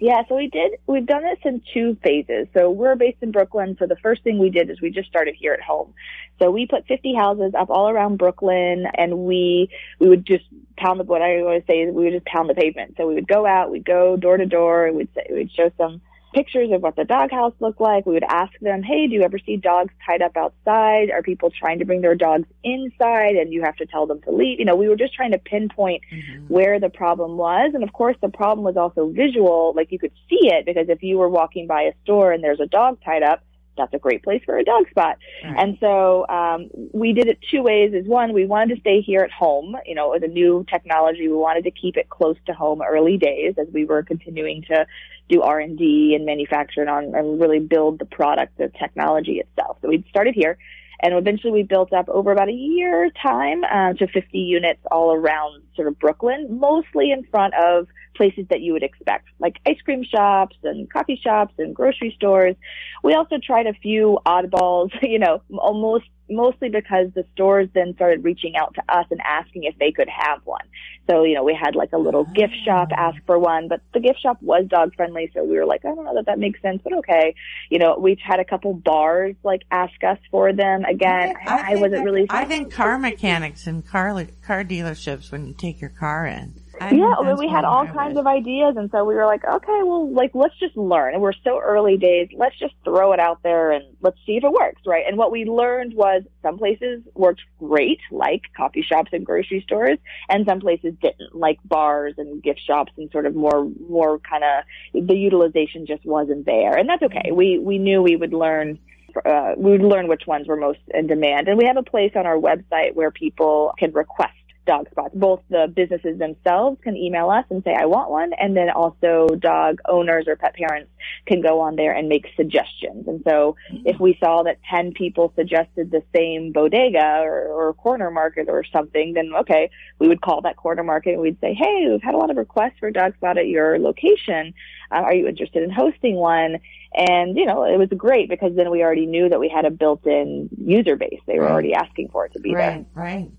[0.00, 2.46] Yeah, so we did, we've done this in two phases.
[2.54, 3.76] So we're based in Brooklyn.
[3.78, 5.92] So the first thing we did is we just started here at home.
[6.40, 10.44] So we put 50 houses up all around Brooklyn and we, we would just
[10.76, 12.94] pound the, what I always say is we would just pound the pavement.
[12.96, 16.00] So we would go out, we'd go door to door, we'd say, we'd show some
[16.32, 18.06] pictures of what the doghouse looked like.
[18.06, 21.10] We would ask them, hey, do you ever see dogs tied up outside?
[21.10, 24.30] Are people trying to bring their dogs inside and you have to tell them to
[24.30, 24.58] leave?
[24.58, 26.46] You know, we were just trying to pinpoint mm-hmm.
[26.46, 27.72] where the problem was.
[27.74, 29.72] And of course, the problem was also visual.
[29.74, 32.60] Like you could see it because if you were walking by a store and there's
[32.60, 33.42] a dog tied up,
[33.78, 35.16] that's a great place for a dog spot.
[35.42, 35.56] Right.
[35.56, 37.94] And so um, we did it two ways.
[37.94, 39.76] Is one, we wanted to stay here at home.
[39.86, 43.16] You know, with a new technology, we wanted to keep it close to home early
[43.16, 44.86] days as we were continuing to
[45.28, 49.40] do R and D and manufacture and, on, and really build the product, the technology
[49.40, 49.78] itself.
[49.80, 50.58] So we started here.
[51.00, 55.12] And eventually we built up over about a year time uh, to 50 units all
[55.12, 59.80] around sort of Brooklyn, mostly in front of places that you would expect, like ice
[59.84, 62.56] cream shops and coffee shops and grocery stores.
[63.04, 68.24] We also tried a few oddballs, you know, almost mostly because the stores then started
[68.24, 70.64] reaching out to us and asking if they could have one.
[71.08, 72.64] So, you know, we had like a little gift ah.
[72.64, 75.30] shop ask for one, but the gift shop was dog friendly.
[75.34, 77.34] So we were like, I don't know that that makes sense, but okay.
[77.70, 80.84] You know, we've had a couple bars like ask us for them.
[80.84, 82.26] Again, I, I, think wasn't that- really.
[82.30, 86.60] I think car mechanics and car car dealerships when you take your car in.
[86.80, 89.80] I yeah, well, we had all kinds of ideas, and so we were like, okay,
[89.82, 91.14] well, like let's just learn.
[91.14, 92.28] And we're so early days.
[92.36, 95.04] Let's just throw it out there and let's see if it works, right?
[95.06, 99.98] And what we learned was some places worked great, like coffee shops and grocery stores,
[100.28, 104.44] and some places didn't, like bars and gift shops and sort of more more kind
[104.44, 107.30] of the utilization just wasn't there, and that's okay.
[107.32, 108.78] We we knew we would learn
[109.24, 111.48] uh, we would learn which ones were most in demand.
[111.48, 114.32] And we have a place on our website where people can request
[114.68, 115.14] dog spots.
[115.14, 118.32] Both the businesses themselves can email us and say, I want one.
[118.34, 120.90] And then also dog owners or pet parents
[121.26, 123.08] can go on there and make suggestions.
[123.08, 128.10] And so if we saw that 10 people suggested the same bodega or, or corner
[128.10, 131.86] market or something, then okay, we would call that corner market and we'd say, Hey,
[131.90, 134.52] we've had a lot of requests for dog spot at your location.
[134.92, 136.58] Uh, are you interested in hosting one?
[136.94, 139.70] And, you know, it was great because then we already knew that we had a
[139.70, 141.20] built-in user base.
[141.26, 141.52] They were Right.
[141.52, 142.70] already asking for it to be there.
[142.70, 143.30] Right, right.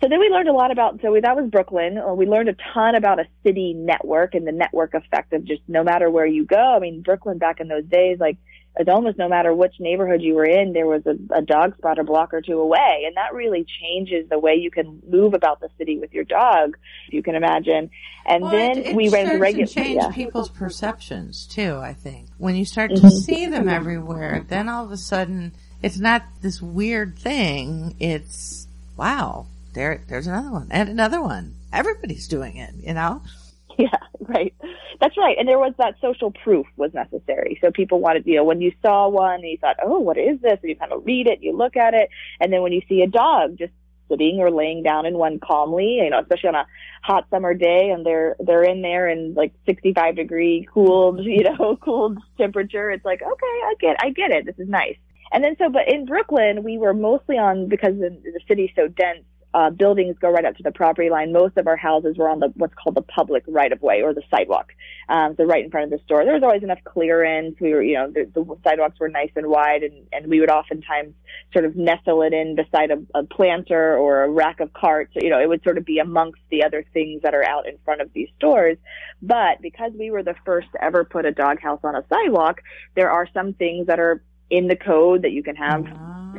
[0.00, 1.98] So then we learned a lot about, so we, that was Brooklyn.
[1.98, 5.62] Uh, We learned a ton about a city network and the network effect of just
[5.66, 6.56] no matter where you go.
[6.76, 8.36] I mean, Brooklyn back in those days, like,
[8.76, 11.98] it's almost no matter which neighborhood you were in, there was a, a dog spot
[11.98, 13.02] a block or two away.
[13.06, 16.76] And that really changes the way you can move about the city with your dog,
[17.08, 17.90] if you can imagine.
[18.24, 20.12] And Well, then it, it we ran starts regular, to change yeah.
[20.12, 21.74] people's perceptions too.
[21.82, 23.10] I think when you start to Mhm.
[23.10, 27.96] see them everywhere, then all of a sudden it's not this weird thing.
[27.98, 31.54] It's wow, there, there's another one and another one.
[31.72, 33.22] Everybody's doing it, you know.
[33.78, 34.52] Yeah, right.
[35.00, 35.36] That's right.
[35.38, 37.58] And there was that social proof was necessary.
[37.60, 40.40] So people wanted, you know, when you saw one and you thought, oh, what is
[40.40, 40.58] this?
[40.60, 43.02] And you kind of read it, you look at it, and then when you see
[43.02, 43.72] a dog just
[44.08, 46.66] sitting or laying down in one calmly, you know, especially on a
[47.02, 51.76] hot summer day and they're, they're in there in like 65 degree cooled, you know,
[51.76, 52.90] cooled temperature.
[52.90, 54.46] It's like, okay, I get, I get it.
[54.46, 54.96] This is nice.
[55.30, 58.88] And then so, but in Brooklyn, we were mostly on, because the, the city's so
[58.88, 61.32] dense, uh, buildings go right up to the property line.
[61.32, 64.12] Most of our houses were on the what's called the public right of way or
[64.12, 64.72] the sidewalk,
[65.08, 66.24] um, so right in front of the store.
[66.24, 67.56] There was always enough clearance.
[67.60, 70.50] We were, you know, the, the sidewalks were nice and wide, and and we would
[70.50, 71.14] oftentimes
[71.52, 75.12] sort of nestle it in beside a, a planter or a rack of carts.
[75.14, 77.78] You know, it would sort of be amongst the other things that are out in
[77.84, 78.76] front of these stores.
[79.22, 82.60] But because we were the first to ever put a doghouse on a sidewalk,
[82.94, 85.84] there are some things that are in the code that you can have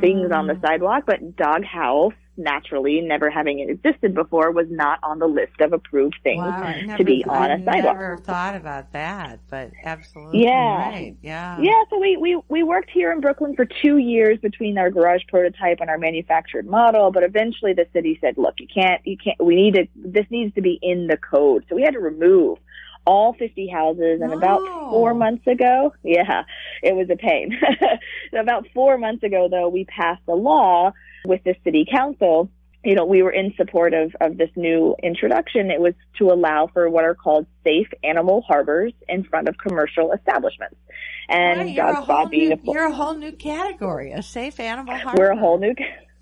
[0.00, 5.18] things on the sidewalk, but dog house naturally, never having existed before, was not on
[5.18, 7.76] the list of approved things Wow, I to be on I a sidewalk.
[7.76, 10.88] I never thought about that, but absolutely Yeah.
[10.88, 11.16] right.
[11.22, 11.60] Yeah.
[11.60, 15.22] Yeah, so we, we, we worked here in Brooklyn for two years between our garage
[15.28, 19.42] prototype and our manufactured model, but eventually the city said, look, you can't, you can't,
[19.42, 21.64] we need to, this needs to be in the code.
[21.68, 22.58] So we had to remove
[23.06, 26.44] all 50 houses and about four months ago, yeah,
[26.82, 27.58] it was a pain.
[28.38, 30.92] about four months ago though, we passed a law
[31.24, 32.50] with the city council
[32.84, 35.70] you know, we were in support of, of this new introduction.
[35.70, 40.12] It was to allow for what are called safe animal harbors in front of commercial
[40.12, 40.76] establishments.
[41.28, 44.96] And Right, you're, a whole being new, you're a whole new category, a safe animal
[44.96, 45.20] harbor.
[45.20, 45.74] we're a whole new,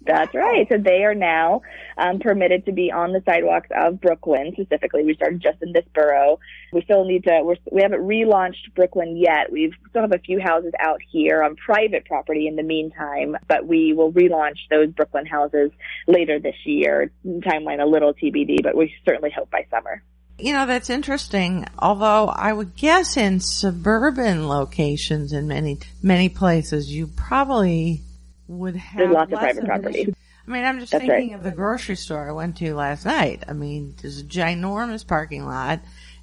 [0.09, 0.67] that's right.
[0.71, 1.61] So they are now
[1.99, 5.05] um, permitted to be on the sidewalks of Brooklyn specifically.
[5.05, 6.41] We started just in this borough.
[6.73, 9.53] We still need to, we're, we haven't relaunched Brooklyn yet.
[9.53, 13.67] We still have a few houses out here on private property in the meantime, but
[13.67, 15.71] we will relaunch those Brooklyn houses
[16.07, 17.13] later this year.
[17.27, 20.03] Timeline a little TBD, but we certainly hope by summer.
[20.39, 21.67] You know, that's interesting.
[21.79, 28.03] Although I would guess in suburban locations in many, many places, you probably
[28.49, 30.15] would have There's lots of private property.
[30.47, 31.37] I mean, I'm just That's thinking right.
[31.39, 33.45] of the grocery store I went to last night.
[33.47, 35.81] I mean, there's a ginormous parking lot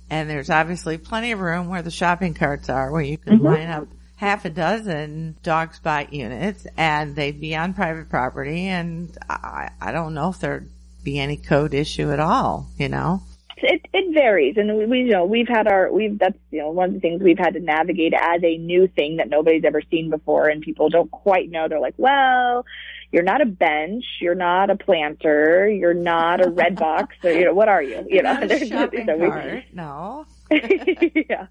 [0.10, 3.44] and there's obviously plenty of room where the shopping carts are where you can Mhm.
[3.44, 9.16] line up half a dozen dog spot units and they'd be on private property and
[9.30, 10.70] I, I don't know if there'd
[11.04, 13.22] be any code issue at all, you know?
[13.58, 16.72] It it varies, and we, we you know we've had our we've that's you know
[16.72, 19.82] one of the things we've had to navigate as a new thing that nobody's ever
[19.90, 21.68] seen before, and people don't quite know.
[21.70, 22.66] They're like, well,
[23.14, 27.46] you're not a bench, you're not a planter, you're not a red box, or you
[27.46, 28.06] know what are you?
[28.10, 29.64] You know, Not a There's- shopping so we- cart.
[29.74, 30.26] No.
[30.52, 31.48] yeah,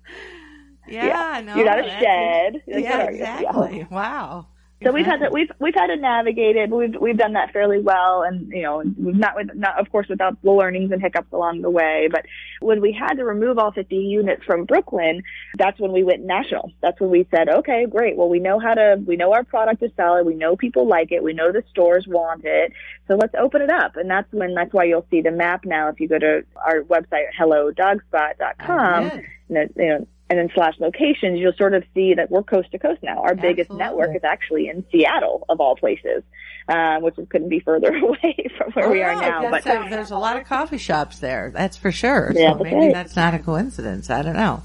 [0.87, 1.57] Yeah, no.
[1.57, 2.63] you're not a shed.
[2.67, 3.87] Like, Yeah, exactly.
[3.91, 4.47] Wow.
[4.85, 5.35] So we've had to, mm-hmm.
[5.35, 8.63] we've we've had to navigate it, but we've we've done that fairly well, and you
[8.63, 12.09] know we've not with not of course without the learnings and hiccups along the way.
[12.11, 12.27] But
[12.61, 15.23] when we had to remove all 50 units from Brooklyn,
[15.57, 16.73] that's when we went national.
[16.83, 18.17] That's when we said, okay, great.
[18.17, 20.27] Well, we know how to we know our product is solid.
[20.27, 21.23] We know people like it.
[21.23, 22.73] We know the stores want it.
[23.09, 23.97] So let's open it up.
[23.97, 25.89] And that's when that's why you'll see the map now.
[25.89, 29.25] If you go to our website helloDogspot.com, I oh, did.
[29.49, 32.71] you know, you know and then slash locations, you'll sort of see that we're coast
[32.73, 33.23] to coast now.
[33.23, 36.23] Our biggest network is actually in Seattle, of all places,
[36.69, 39.51] um, which is, couldn't be further away from where we are Oh, now.
[39.51, 41.51] But there's a lot of coffee shops there.
[41.55, 42.33] That's for sure.
[42.35, 44.09] Yeah, so that's maybe that's not a coincidence.
[44.09, 44.63] I don't know.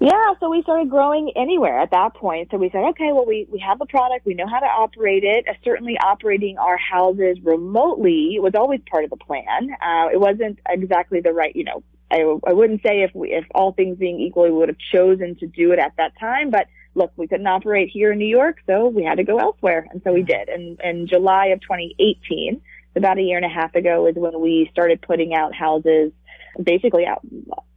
[0.00, 2.48] yeah, so we started growing anywhere at that point.
[2.50, 4.26] So we said, okay, well, we, we have the product.
[4.26, 5.46] We know how to operate it.
[5.48, 9.70] Uh, certainly operating our houses remotely was always part of the plan.
[9.80, 13.44] Uh, it wasn't exactly the right, you know, I, I wouldn't say if we, if
[13.54, 16.66] all things being equal, we would have chosen to do it at that time, but
[16.94, 19.86] look, we couldn't operate here in New York, so we had to go elsewhere.
[19.90, 20.48] And so we did.
[20.48, 22.60] And in July of 2018,
[22.96, 26.12] about a year and a half ago is when we started putting out houses
[26.60, 27.20] basically out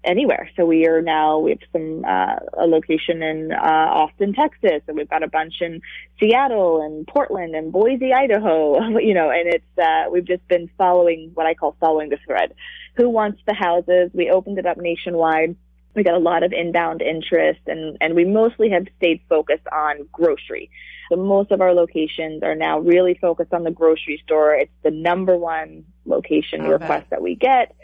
[0.03, 0.49] anywhere.
[0.55, 4.97] So we are now, we have some, uh, a location in, uh, Austin, Texas, and
[4.97, 5.81] we've got a bunch in
[6.19, 11.31] Seattle and Portland and Boise, Idaho, you know, and it's, uh, we've just been following
[11.35, 12.53] what I call following the thread.
[12.95, 14.11] Who wants the houses?
[14.13, 15.55] We opened it up nationwide.
[15.95, 20.07] We got a lot of inbound interest and, and we mostly have stayed focused on
[20.11, 20.71] grocery.
[21.09, 24.55] So most of our locations are now really focused on the grocery store.
[24.55, 27.75] It's the number one location request that we get.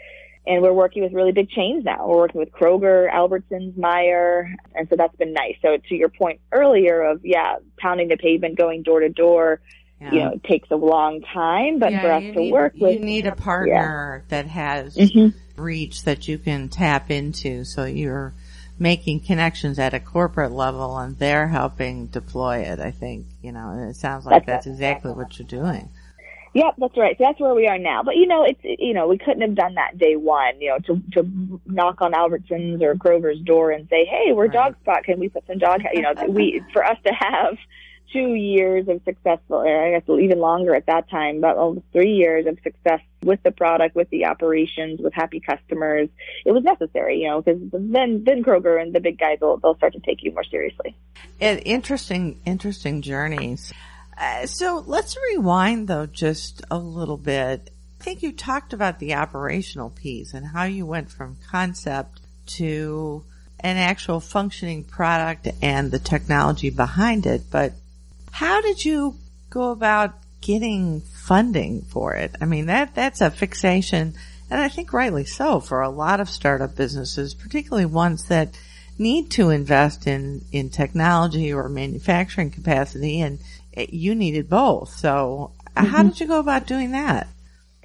[0.46, 2.08] And we're working with really big chains now.
[2.08, 5.56] We're working with Kroger, Albertsons, Meijer, and so that's been nice.
[5.62, 9.60] So to your point earlier of, yeah, pounding the pavement, going door to door,
[10.00, 10.12] Yeah.
[10.12, 12.94] you know, it takes a long time, but Yeah, for us to need, work with.
[12.94, 15.34] you need a partner that has Mhm.
[15.56, 18.32] reach that you can tap into so you're
[18.78, 23.70] making connections at a corporate level and they're helping deploy it, I think, you know,
[23.72, 25.90] and it sounds like That's that's exactly what you're doing.
[26.54, 27.16] Yep, that's right.
[27.16, 28.02] So that's where we are now.
[28.02, 30.60] But you know, it's you know, we couldn't have done that day one.
[30.60, 34.74] You know, to to knock on Albertsons or Kroger's door and say, "Hey, we're Right.
[34.84, 35.04] DogSpot.
[35.04, 37.56] Can we put some dog?" You know, we for us to have
[38.12, 42.12] two years of successful, or I guess even longer at that time, about almost three
[42.12, 46.08] years of success with the product, with the operations, with happy customers.
[46.44, 49.76] It was necessary, you know, because then then Kroger and the big guys will they'll
[49.76, 50.96] start to take you more seriously.
[51.40, 53.72] It, interesting, interesting journeys.
[54.16, 57.70] Uh, so let's rewind though just a little bit.
[58.00, 63.24] I think you talked about the operational piece and how you went from concept to
[63.62, 67.42] an actual functioning product and the technology behind it.
[67.50, 67.74] But
[68.30, 69.16] how did you
[69.50, 72.34] go about getting funding for it?
[72.40, 74.14] I mean, that, that's a fixation
[74.50, 78.58] and I think rightly so for a lot of startup businesses, particularly ones that
[78.98, 83.38] need to invest in, in technology or manufacturing capacity and
[83.72, 84.90] it, you needed both.
[84.90, 86.08] So uh, how mm-hmm.
[86.08, 87.28] did you go about doing that?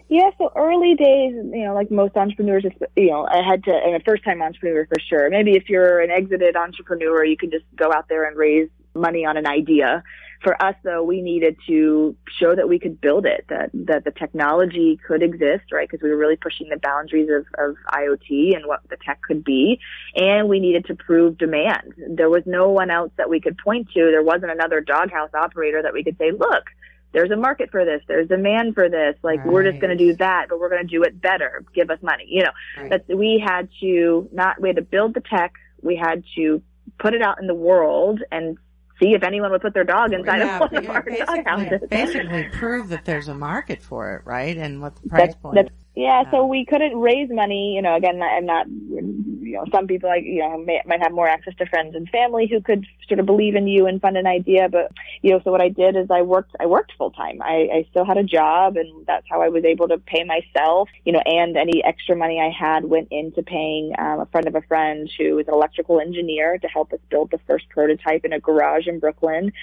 [0.08, 2.64] Yeah, so early days, you know, like most entrepreneurs,
[2.96, 5.30] you know, I had to, and a first time entrepreneur for sure.
[5.30, 9.26] Maybe if you're an exited entrepreneur, you can just go out there and raise money
[9.26, 10.04] on an idea.
[10.46, 14.12] For us though, we needed to show that we could build it, that, that the
[14.12, 15.90] technology could exist, right?
[15.90, 19.44] Because we were really pushing the boundaries of, of IoT and what the tech could
[19.44, 19.80] be.
[20.16, 21.96] And we needed to prove demand.
[22.10, 24.02] There was no one else that we could point to.
[24.12, 26.66] There wasn't another doghouse operator that we could say, look,
[27.12, 28.04] there's a market for this.
[28.08, 29.16] There's demand for this.
[29.24, 31.64] Like we're just going to do that, but we're going to do it better.
[31.74, 32.26] Give us money.
[32.28, 32.90] You know, Right.
[33.08, 35.54] that we had to not, we had to build the tech.
[35.82, 36.62] We had to
[37.00, 38.60] put it out in the world and
[39.00, 41.82] see if anyone would put their dog inside Yeah, of one of our basically, doghouses.
[41.90, 44.56] basically prove that there's a market for it, right?
[44.58, 45.85] And what the price That's- point that's- is.
[45.96, 47.74] Yeah, so we couldn't raise money.
[47.74, 51.14] You know, again, I'm not, you know, some people like, you know, may, might have
[51.14, 54.18] more access to friends and family who could sort of believe in you and fund
[54.18, 54.68] an idea.
[54.68, 57.42] But, you know, so what I did is I worked, I worked full time.
[57.42, 60.90] I, I still had a job and that's how I was able to pay myself,
[61.06, 64.56] you know, and any extra money I had went into paying um, a friend of
[64.56, 68.34] a friend who was an electrical engineer to help us build the first prototype in
[68.34, 69.54] a garage in Brooklyn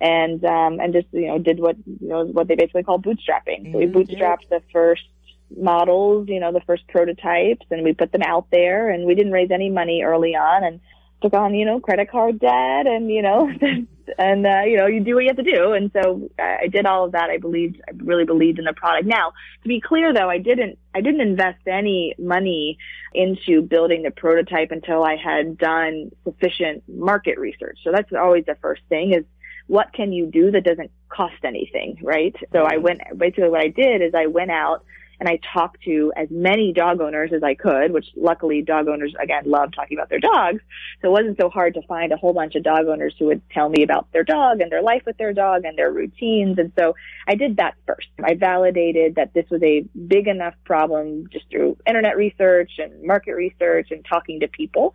[0.00, 3.70] and um and just you know did what you know what they basically call bootstrapping.
[3.70, 4.34] So we Mhm, yeah.
[4.34, 5.02] bootstrapped the first
[5.56, 9.32] models, you know, the first prototypes and we put them out there and we didn't
[9.32, 10.80] raise any money early on and
[11.22, 13.50] took on, you know, credit card debt and, you know,
[14.18, 15.72] and, uh, you know, you do what you have to do.
[15.72, 17.30] And so I I did all of that.
[17.30, 19.06] I believed, I really believed in the product.
[19.06, 22.78] Now, to be clear though, I didn't, I didn't invest any money
[23.14, 27.78] into building the prototype until I had done sufficient market research.
[27.84, 29.24] So that's always the first thing is
[29.66, 32.34] what can you do that doesn't cost anything, right?
[32.52, 34.84] So I went, basically what I did is I went out
[35.22, 39.14] and I talked to as many dog owners as I could, which luckily dog owners
[39.22, 40.60] again love talking about their dogs.
[41.00, 43.40] So it wasn't so hard to find a whole bunch of dog owners who would
[43.50, 46.58] tell me about their dog and their life with their dog and their routines.
[46.58, 46.96] And so
[47.28, 48.08] I did that first.
[48.24, 53.34] I validated that this was a big enough problem just through internet research and market
[53.34, 54.92] research and talking to people.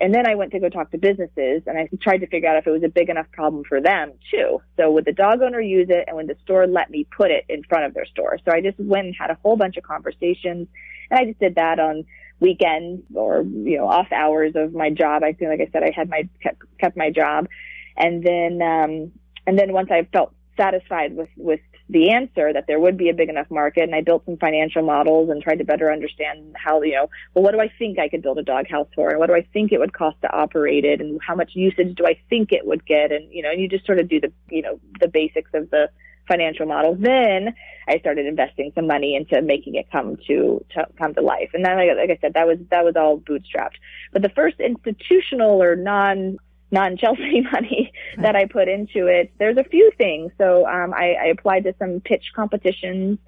[0.00, 2.58] And then I went to go talk to businesses and I tried to figure out
[2.58, 4.60] if it was a big enough problem for them too.
[4.76, 7.44] So would the dog owner use it and would the store let me put it
[7.48, 8.38] in front of their store?
[8.44, 10.68] So I just went and had a whole bunch of conversations
[11.10, 12.04] and I just did that on
[12.40, 15.22] weekends or, you know, off hours of my job.
[15.22, 17.48] I feel like I said I had my, kept, kept my job.
[17.96, 19.12] And then, um,
[19.46, 23.14] and then once I felt satisfied with, with the answer that there would be a
[23.14, 26.82] big enough market and I built some financial models and tried to better understand how,
[26.82, 29.18] you know, well, what do I think I could build a dog house for and
[29.18, 32.06] what do I think it would cost to operate it and how much usage do
[32.06, 34.32] I think it would get and, you know, and you just sort of do the,
[34.50, 35.88] you know, the basics of the
[36.26, 36.98] financial models.
[37.00, 37.54] Then
[37.88, 41.50] I started investing some money into making it come to, to come to life.
[41.54, 43.76] And then, like I said, that was, that was all bootstrapped.
[44.12, 46.38] But the first institutional or non
[46.70, 49.32] non Chelsea money that I put into it.
[49.38, 50.32] There's a few things.
[50.38, 53.18] So um, I, I applied to some pitch competitions.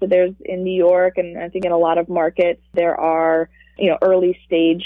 [0.00, 3.48] So there's in New York and I think in a lot of markets there are
[3.78, 4.84] you know early stage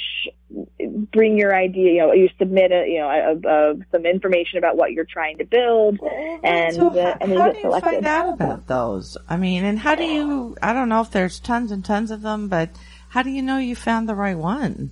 [1.13, 4.77] bring your idea you know you submit a you know a, a, some information about
[4.77, 5.99] what you're trying to build
[6.43, 9.17] and so uh, and how do you selected find out about those?
[9.29, 10.57] I mean, and how do you?
[10.63, 12.71] I don't know if there's tons and tons of them, but
[13.11, 14.91] how do you know you found the right one?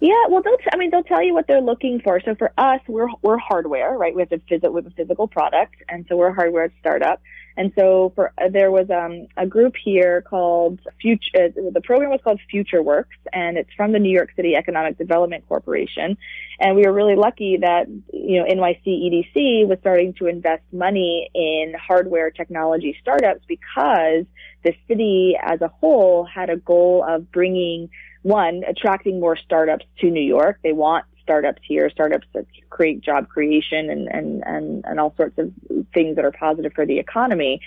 [0.00, 0.56] Yeah, well, they'll.
[0.58, 2.20] T- I mean, they'll tell you what they're looking for.
[2.24, 4.14] So for us, we're we're hardware, right?
[4.14, 7.20] We have to visit with a physical product, and so we're a hardware startup.
[7.56, 11.30] And so for uh, there was um, a group here called Future.
[11.34, 14.96] Uh, the program was called Future Works, and it's from the New York City Economic
[14.98, 16.16] Development Corporation.
[16.60, 21.28] And we were really lucky that you know NYC EDC was starting to invest money
[21.34, 24.26] in hardware technology startups because
[24.62, 27.90] the city as a whole had a goal of bringing
[28.22, 30.58] one, attracting more startups to New York.
[30.62, 35.38] They want startups here, startups that create job creation and, and, and, and all sorts
[35.38, 35.52] of
[35.92, 37.60] things that are positive for the economy.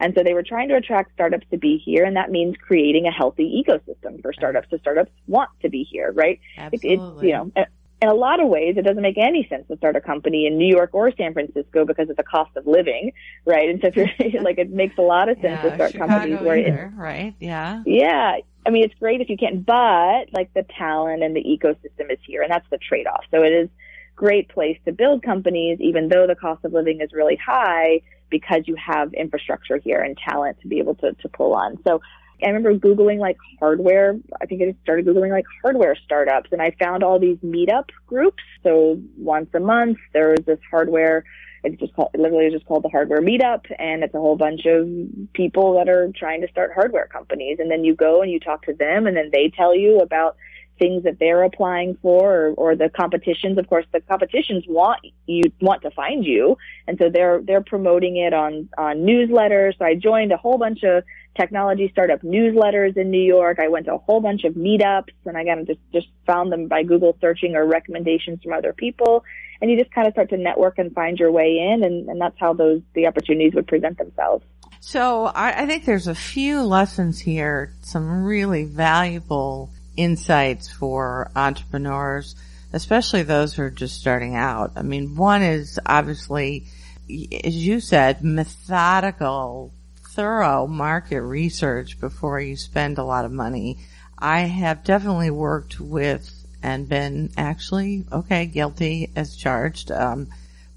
[0.00, 3.06] And so they were trying to attract startups to be here, and that means creating
[3.06, 4.68] a healthy ecosystem for startups.
[4.70, 6.38] So startups want to be here, right?
[6.58, 6.90] Absolutely.
[6.90, 7.66] It, it's, you know,
[8.02, 10.58] in a lot of ways, it doesn't make any sense to start a company in
[10.58, 13.12] New York or San Francisco because of the cost of living,
[13.46, 13.70] right?
[13.70, 16.12] And so if you're like, it makes a lot of sense yeah, to start Chicago
[16.12, 17.34] companies where, it, right?
[17.40, 17.82] Yeah.
[17.86, 18.36] yeah,
[18.66, 22.18] I mean, it's great if you can, but like the talent and the ecosystem is
[22.26, 23.24] here, and that's the trade-off.
[23.30, 23.68] So it is
[24.16, 28.62] great place to build companies, even though the cost of living is really high, because
[28.66, 31.78] you have infrastructure here and talent to be able to to pull on.
[31.86, 32.00] So
[32.42, 34.16] I remember Googling like hardware.
[34.40, 38.42] I think I started Googling like hardware startups and I found all these meetup groups.
[38.62, 41.24] So once a month, there was this hardware.
[41.66, 44.88] It's just called, literally just called the hardware meetup and it's a whole bunch of
[45.32, 47.58] people that are trying to start hardware companies.
[47.58, 50.36] And then you go and you talk to them and then they tell you about
[50.78, 53.58] things that they're applying for or, or the competitions.
[53.58, 56.56] Of course, the competitions want you want to find you.
[56.86, 59.78] And so they're, they're promoting it on, on newsletters.
[59.78, 61.02] So I joined a whole bunch of
[61.36, 63.58] technology startup newsletters in New York.
[63.58, 66.52] I went to a whole bunch of meetups and I kind of just, just found
[66.52, 69.24] them by Google searching or recommendations from other people.
[69.60, 72.20] And you just kind of start to network and find your way in and, and
[72.20, 74.44] that's how those, the opportunities would present themselves.
[74.80, 82.36] So I, I think there's a few lessons here, some really valuable insights for entrepreneurs,
[82.72, 84.72] especially those who are just starting out.
[84.76, 86.66] I mean, one is obviously,
[87.08, 89.72] as you said, methodical,
[90.10, 93.78] thorough market research before you spend a lot of money.
[94.18, 100.28] I have definitely worked with and been actually, okay, guilty as charged, um,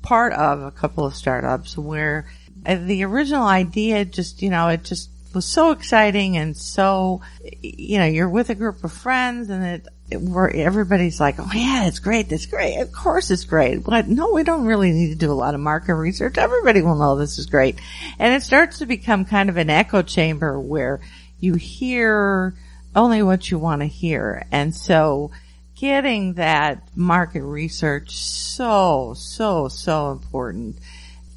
[0.02, 2.28] part of a couple of startups where
[2.66, 7.22] uh, the original idea just, you know, it just was so exciting and so,
[7.62, 11.52] you know, you're with a group of friends and it, it where everybody's like, oh
[11.54, 13.84] yeah, it's great, it's great, of course it's great.
[13.84, 16.38] But no, we don't really need to do a lot of market research.
[16.38, 17.80] Everybody will know this is great.
[18.18, 21.00] And it starts to become kind of an echo chamber where
[21.40, 22.56] you hear
[22.96, 24.46] only what you want to hear.
[24.52, 25.32] And so
[25.80, 30.78] getting that market research so, so, so important.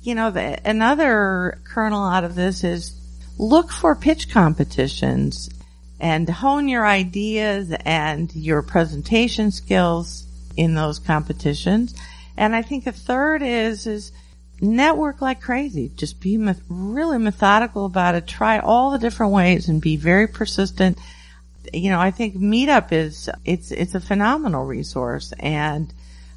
[0.03, 2.99] You know, the, another kernel out of this is
[3.39, 5.49] look for pitch competitions
[6.01, 10.27] and hone your ideas and your presentation skills
[10.57, 11.95] in those competitions.
[12.37, 14.11] And I think a third is, is
[14.61, 15.93] network like crazy.
[15.95, 16.37] Just be
[16.69, 18.27] really methodical about it.
[18.27, 20.99] Try all the different ways and be very persistent.
[21.73, 25.93] You know, I think Meetup is, it's, it's a phenomenal resource and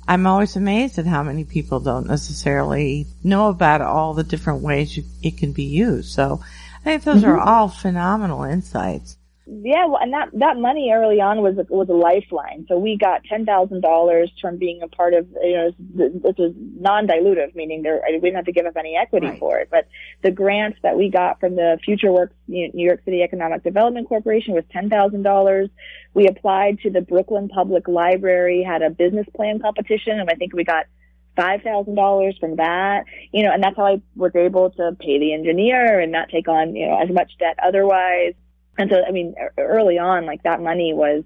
[0.07, 4.95] I'm always amazed at how many people don't necessarily know about all the different ways
[4.95, 6.11] you, it can be used.
[6.11, 6.41] So
[6.81, 7.47] I think those are Mm-hmm.
[7.47, 9.17] all phenomenal insights.
[9.47, 12.65] Yeah, well, and that that money early on was a, was a lifeline.
[12.67, 16.53] So we got ten thousand dollars from being a part of you know this was
[16.57, 19.39] non-dilutive, meaning there we didn't have to give up any equity Right.
[19.39, 19.67] for it.
[19.69, 19.87] But
[20.23, 24.07] the grant that we got from the Future Works New New York City Economic Development
[24.07, 25.69] Corporation was ten thousand dollars.
[26.15, 30.53] We applied to the Brooklyn Public Library, had a business plan competition, and I think
[30.55, 30.87] we got
[31.35, 33.03] five thousand dollars from that.
[33.31, 36.47] You know, and that's how I was able to pay the engineer and not take
[36.47, 38.33] on you know as much debt otherwise.
[38.78, 41.23] And so, I mean, early on, like that money was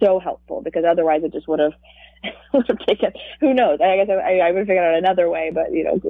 [0.00, 1.72] so helpful because otherwise it just would have
[2.52, 3.12] would have taken.
[3.40, 3.80] Who knows?
[3.80, 6.00] I guess I, I would have figured out another way, but you know,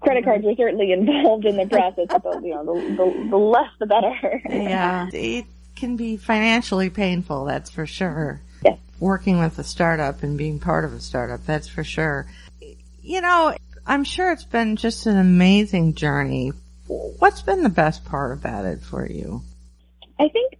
[0.00, 2.06] credit cards were certainly involved in the process.
[2.08, 4.40] But you know, the, the the less the better.
[4.50, 5.08] Yeah.
[5.12, 5.46] It
[5.76, 8.40] can be financially painful, that's for sure.
[8.64, 8.78] Yes.
[9.00, 12.26] Working with a startup and being part of a startup, that's for sure.
[13.02, 16.52] You know, I'm sure it's been just an amazing journey.
[16.86, 19.42] What's been the best part about it for you?
[20.22, 20.54] I think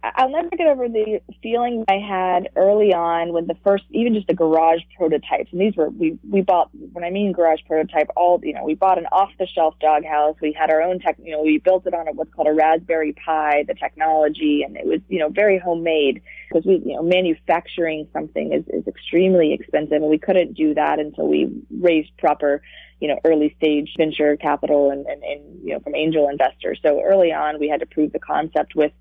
[0.00, 4.28] I'll never get over the feeling I had early on when the first, even just
[4.28, 8.40] the garage prototypes, and these were, we, we bought, when I mean garage prototype, all,
[8.44, 10.36] you know, we bought an off the shelf doghouse.
[10.40, 12.52] We had our own tech, you know, we built it on a, what's called a
[12.52, 17.02] Raspberry Pi, the technology, and it was, you know, very homemade because we, you know,
[17.02, 22.62] manufacturing something is, is extremely expensive and we couldn't do that until we raised proper,
[23.00, 26.80] you know, early stage venture capital and, and, and, you know, from angel investors.
[26.82, 28.92] So early on, we had to prove the concept with,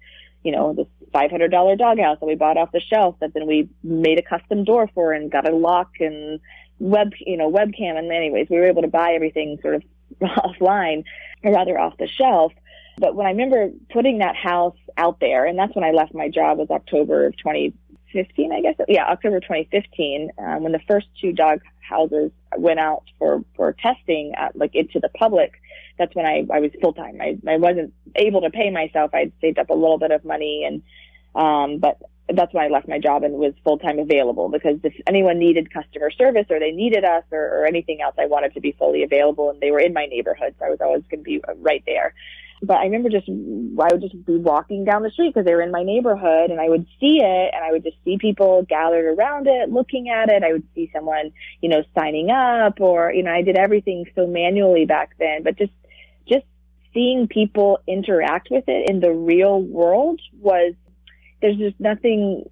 [0.44, 4.20] you know, this $500 doghouse that we bought off the shelf that then we made
[4.20, 6.40] a custom door for and got a lock and
[6.80, 7.98] web, you know, webcam.
[7.98, 9.84] And anyways, we were able to buy everything sort of
[10.22, 11.04] offline
[11.44, 12.54] or rather off the shelf.
[13.00, 16.30] But when I remember putting that house out there, and that's when I left my
[16.30, 17.38] job was October of
[18.12, 18.76] 2015, I guess.
[18.88, 24.34] Yeah, October 2015, um, when the first two dog houses went out for, for testing,
[24.36, 25.54] at, like into the public.
[25.98, 27.20] That's when I, I was full time.
[27.22, 29.12] I, I wasn't able to pay myself.
[29.14, 30.84] I'd saved up a little bit of money and,
[31.36, 32.00] um, but
[32.30, 35.74] that's when I left my job and was full time available because if anyone needed
[35.74, 39.04] customer service or they needed us or, or anything else, I wanted to be fully
[39.04, 40.56] available and they were in my neighborhood.
[40.60, 42.14] So I was always going to be right there.
[42.62, 45.62] But I remember just, I would just be walking down the street because they were
[45.62, 49.06] in my neighborhood and I would see it and I would just see people gathered
[49.06, 50.44] around it, looking at it.
[50.44, 51.32] I would see someone,
[51.62, 55.56] you know, signing up or, you know, I did everything so manually back then, but
[55.56, 55.72] just,
[56.28, 56.46] just
[56.96, 60.74] seeing people interact with it in the real world was,
[61.44, 62.50] there's just nothing,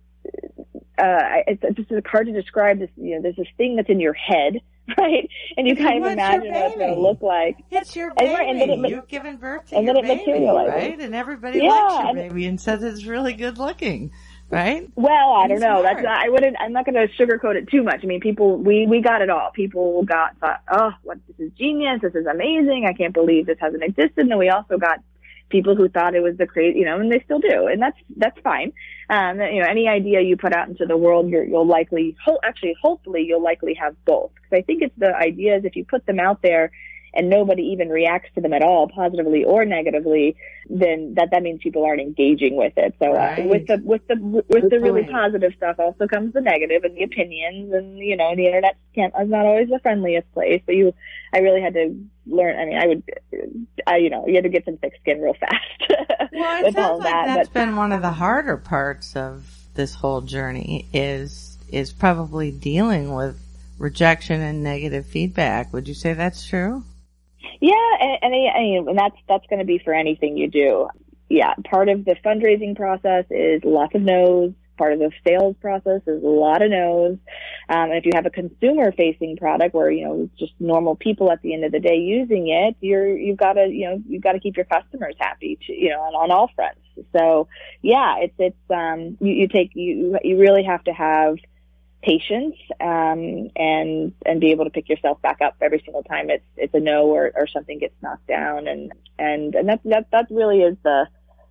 [0.99, 3.99] uh, it's, it's just hard to describe this, you know, there's this thing that's in
[3.99, 4.61] your head,
[4.97, 5.29] right?
[5.57, 7.57] And you kind of imagine what it's going to look like.
[7.71, 8.49] It's your And baby.
[8.49, 10.99] and then it ma- You've given birth to and your then it baby, right?
[10.99, 14.11] And everybody Yeah, likes your and- baby and says it's really good looking,
[14.49, 14.87] right?
[14.95, 15.81] Well, I don't know.
[15.81, 16.55] That's not, I wouldn't.
[16.59, 18.01] I'm not going to sugarcoat it too much.
[18.03, 19.49] I mean, people we we got it all.
[19.53, 22.01] People got thought, oh, what this is genius.
[22.01, 22.85] This is amazing.
[22.87, 24.27] I can't believe this hasn't existed.
[24.29, 24.99] And we also got
[25.49, 27.97] people who thought it was the crazy, you know, and they still do, and that's
[28.17, 28.73] that's fine.
[29.09, 32.39] Um, you know, any idea you put out into the world, you're, you'll likely, ho-
[32.43, 34.31] actually, hopefully, you'll likely have both.
[34.35, 36.71] Because I think it's the idea is if you put them out there
[37.15, 40.35] and nobody even reacts to them at all, positively or negatively,
[40.69, 42.95] then that that means people aren't engaging with it.
[42.99, 43.45] So uh, Right.
[43.49, 45.11] with the with the with Good the really point.
[45.11, 49.13] positive stuff also comes the negative and the opinions, and you know, the internet can't
[49.21, 50.61] is not always the friendliest place.
[50.65, 50.93] So you,
[51.33, 51.95] I really had to
[52.27, 52.57] learn.
[52.59, 53.03] I mean, I would,
[53.87, 55.93] I you know, you had to get some thick skin real fast
[56.31, 57.25] Well, it with all sounds like that.
[57.35, 59.45] that's But been one of the harder parts of
[59.75, 63.39] this whole journey is is probably dealing with
[63.77, 65.73] rejection and negative feedback.
[65.73, 66.83] Would you say that's true?
[67.61, 70.87] Yeah, and, and, I- and that's that's going to be for anything you do.
[71.29, 74.53] Yeah, part of the fundraising process is lots of no's.
[74.77, 77.17] Part of the sales process is a lot of no's.
[77.69, 81.31] Um, and if you have a consumer-facing product where you know it's just normal people
[81.31, 84.21] at the end of the day using it, you're you've got to you know you've
[84.21, 86.81] got to keep your customers happy, to, you know, on, on all fronts.
[87.17, 87.47] So
[87.81, 91.37] yeah, it's it's um you, you take you you really have to have
[92.05, 96.45] patience um, and and be able to pick yourself back up every single time it's
[96.55, 98.67] it's a no or, or something gets knocked down.
[98.67, 101.07] And and and that that that really is the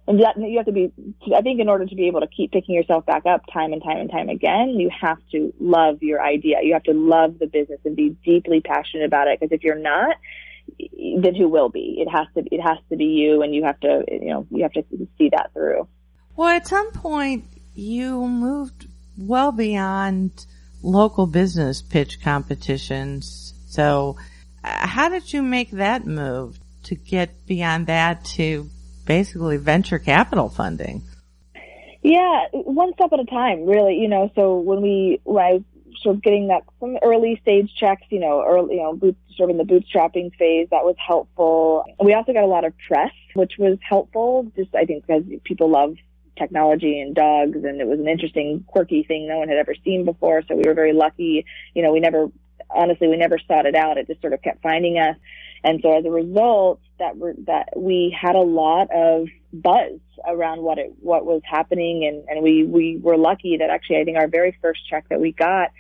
[0.07, 0.93] and that you have to be
[1.35, 3.83] I think in order to be able to keep picking yourself back up time and
[3.83, 6.59] time and time again you have to love your idea.
[6.63, 9.41] You have to love the business and be deeply passionate about it.
[9.41, 10.17] Because if you're not
[11.21, 11.97] then who will be?
[11.99, 14.63] It has to it has to be you and you have to you know you
[14.63, 14.85] have to
[15.19, 15.89] see that through.
[16.37, 17.45] Well, at some point
[17.75, 18.87] you moved
[19.17, 20.47] well beyond
[20.83, 23.55] local business pitch competitions.
[23.69, 24.17] So,
[24.63, 28.69] uh, how did you make that move to get beyond that to
[29.07, 31.03] basically venture capital funding?
[32.03, 33.97] Yeah, one step at a time, really.
[33.97, 35.65] You know, so when we when I
[36.03, 39.51] sort of getting that some early stage checks, you know, early, you know, boot, sort
[39.51, 40.69] of in the bootstrapping phase.
[40.71, 41.85] That was helpful.
[42.03, 44.53] We also got a lot of press, which was helpful.
[44.57, 45.97] Just I think because people love
[46.37, 50.05] technology and dogs, and it was an interesting, quirky thing no one had ever seen
[50.05, 50.43] before.
[50.47, 51.45] So we were very lucky.
[51.75, 52.31] You know, we never,
[52.71, 53.99] honestly, we never sought it out.
[53.99, 55.17] It just sort of kept finding us.
[55.63, 57.15] And so as a result, that
[57.47, 62.45] that we had a lot of buzz around what it what was happening, and and
[62.45, 65.71] we we were lucky that actually I think our very first check that we got,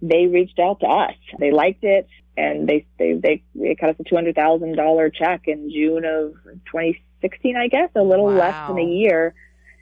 [0.00, 1.14] they reached out to us.
[1.38, 2.08] They liked it,
[2.38, 6.06] and they they they, they cut us a two hundred thousand dollar check in June
[6.06, 6.34] of
[6.72, 8.38] 2016, I guess, a little Wow.
[8.38, 9.34] less than a year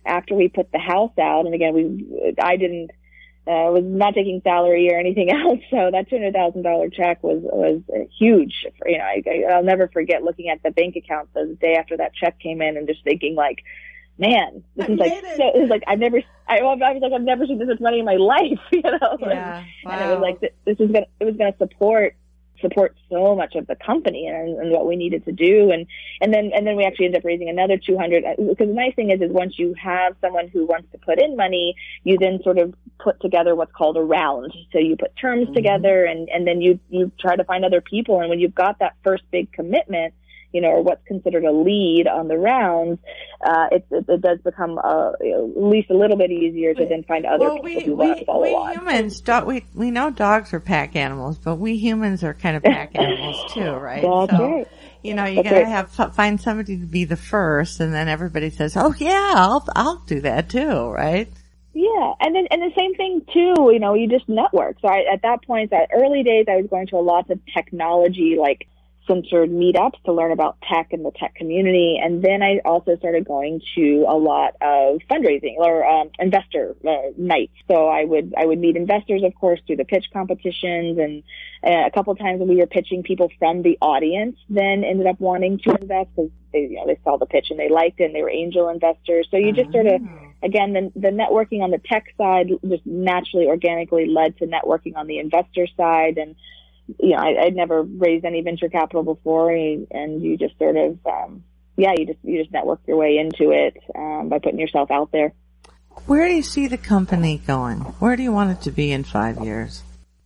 [0.04, 1.46] after we put the house out.
[1.46, 2.90] And again, we I didn't
[3.46, 5.60] uh, was not taking salary or anything else.
[5.70, 7.82] So that two hundred thousand dollar check was was
[8.18, 8.66] huge.
[8.78, 11.96] For, you know, I, I'll never forget looking at the bank account the day after
[11.96, 13.58] that check came in and just thinking like,
[14.18, 15.48] man, this is like so.
[15.54, 16.22] It was like I've never.
[16.48, 18.60] I, I was like I've never seen this much money in my life.
[18.70, 19.18] You know.
[19.20, 19.64] Yeah.
[19.84, 22.16] And it was like th- this is gonna it was gonna support
[22.62, 25.70] support so much of the company and, and what we needed to do.
[25.70, 25.86] And
[26.22, 28.94] and then and then we actually ended up raising another 200 uh, because the nice
[28.94, 32.40] thing is is once you have someone who wants to put in money you then
[32.42, 34.52] sort of put together what's called a round.
[34.72, 35.54] So you put terms mm-hmm.
[35.54, 38.20] together and and then you you try to find other people.
[38.20, 40.14] And when you've got that first big commitment
[40.52, 42.98] you know, or what's considered a lead on the rounds,
[43.44, 47.02] uh, it, it, it does become uh, at least a little bit easier to then
[47.04, 48.74] find other well, people we who want we, to follow we on.
[48.74, 52.62] humans do, we we know dogs are pack animals, but we humans are kind of
[52.62, 54.02] pack animals too, right?
[54.02, 54.68] That's so, right.
[55.02, 55.90] You know, you That's gotta right.
[56.00, 60.02] have find somebody to be the first, and then everybody says, "Oh yeah, I'll I'll
[60.06, 61.28] do that too," right?
[61.74, 63.70] Yeah, and then and the same thing too.
[63.72, 64.76] You know, you just network.
[64.80, 67.40] So I, at that point, that early days, I was going to a lot of
[67.54, 68.68] technology, like
[69.06, 73.26] centered meetups to learn about tech and the tech community, and then I also started
[73.26, 77.54] going to a lot of fundraising or um, investor uh, nights.
[77.68, 81.22] So I would I would meet investors, of course, through the pitch competitions, and
[81.64, 85.06] uh, a couple of times when we were pitching, people from the audience then ended
[85.06, 88.00] up wanting to invest because they you know they saw the pitch and they liked
[88.00, 89.26] it, and they were angel investors.
[89.30, 90.00] So you just sort of
[90.42, 95.06] again, the, the networking on the tech side just naturally, organically led to networking on
[95.06, 96.18] the investor side.
[96.18, 96.34] And,
[96.98, 100.76] you know, I, I'd never raised any venture capital before and, and you just sort
[100.76, 101.44] of, um,
[101.76, 105.10] yeah, you just, you just network your way into it, um, by putting yourself out
[105.12, 105.32] there.
[106.06, 107.80] Where do you see the company going?
[107.80, 109.82] Where do you want it to be in five years?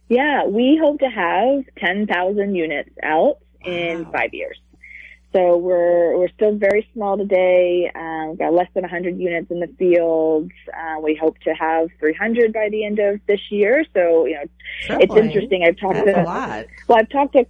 [0.09, 4.11] Yeah, we hope to have 10,000 units out in Wow.
[4.13, 4.59] five years.
[5.37, 7.93] So we're we're still very small today.
[7.95, 10.51] Um, we've got less than 100 units in the field.
[10.73, 13.85] Uh, we hope to have 300 by the end of this year.
[13.93, 15.63] So you know, it's interesting.
[15.63, 16.67] I've talked That's to a lot.
[16.89, 17.45] well, I've talked to,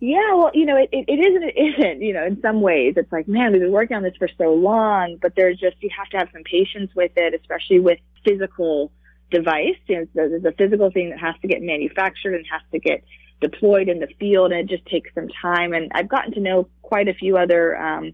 [0.00, 2.94] yeah, well, you know, it, it, it isn't, it isn't, you know, in some ways
[2.96, 5.90] it's like, man, we've been working on this for so long, but there's just, you
[5.96, 8.90] have to have some patience with it, especially with physical
[9.30, 9.78] device.
[9.86, 13.04] You know, there's a physical thing that has to get manufactured and has to get
[13.40, 15.72] deployed in the field and it just takes some time.
[15.72, 18.12] And I've gotten to know quite a few other, um,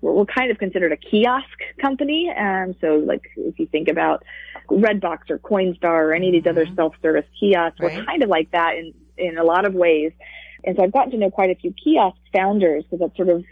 [0.00, 2.30] we're, kind of considered a kiosk company.
[2.30, 4.24] Um, so like if you think about
[4.68, 7.96] Redbox or Coinstar or any of these other self-service kiosks, Right.
[7.98, 10.12] we're kind of like that in, in a lot of ways.
[10.64, 13.44] And so I've gotten to know quite a few kiosk founders because that's sort of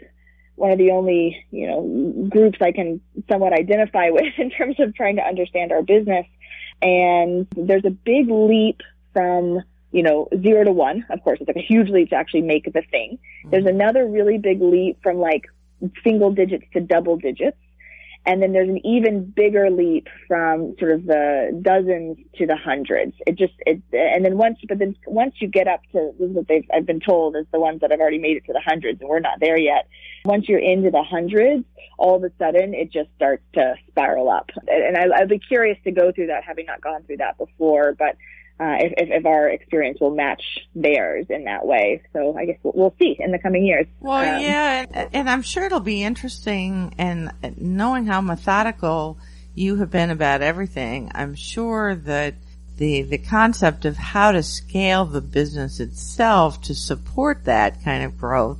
[0.55, 4.95] one of the only, you know, groups I can somewhat identify with in terms of
[4.95, 6.25] trying to understand our business.
[6.81, 8.81] And there's a big leap
[9.13, 9.61] from,
[9.93, 11.05] you know, zero to one.
[11.09, 13.19] Of course, it's like a huge leap to actually make the thing.
[13.45, 13.79] There's mm-hmm.
[13.79, 15.45] another really big leap from like
[16.03, 17.57] single digits to double digits.
[18.25, 23.13] And then there's an even bigger leap from sort of the dozens to the hundreds.
[23.27, 26.35] It just, it, and then once, but then once you get up to, this is
[26.35, 28.61] what they've, I've been told is the ones that have already made it to the
[28.65, 29.89] hundreds and we're not there yet.
[30.23, 31.65] Once you're into the hundreds,
[31.99, 34.49] all of a sudden it just starts to spiral up.
[34.69, 37.93] And I, I'd be curious to go through that, having not gone through that before,
[37.99, 38.15] but
[38.63, 40.41] uh, if, if, if our experience will match
[40.73, 42.01] theirs in that way.
[42.13, 43.87] So I guess we'll, we'll see in the coming years.
[43.99, 46.95] Well, Um, yeah, and, and I'm sure it'll be interesting.
[46.97, 49.17] And knowing how methodical
[49.53, 52.35] you have been about everything, I'm sure that
[52.77, 58.17] the the concept of how to scale the business itself to support that kind of
[58.17, 58.57] growth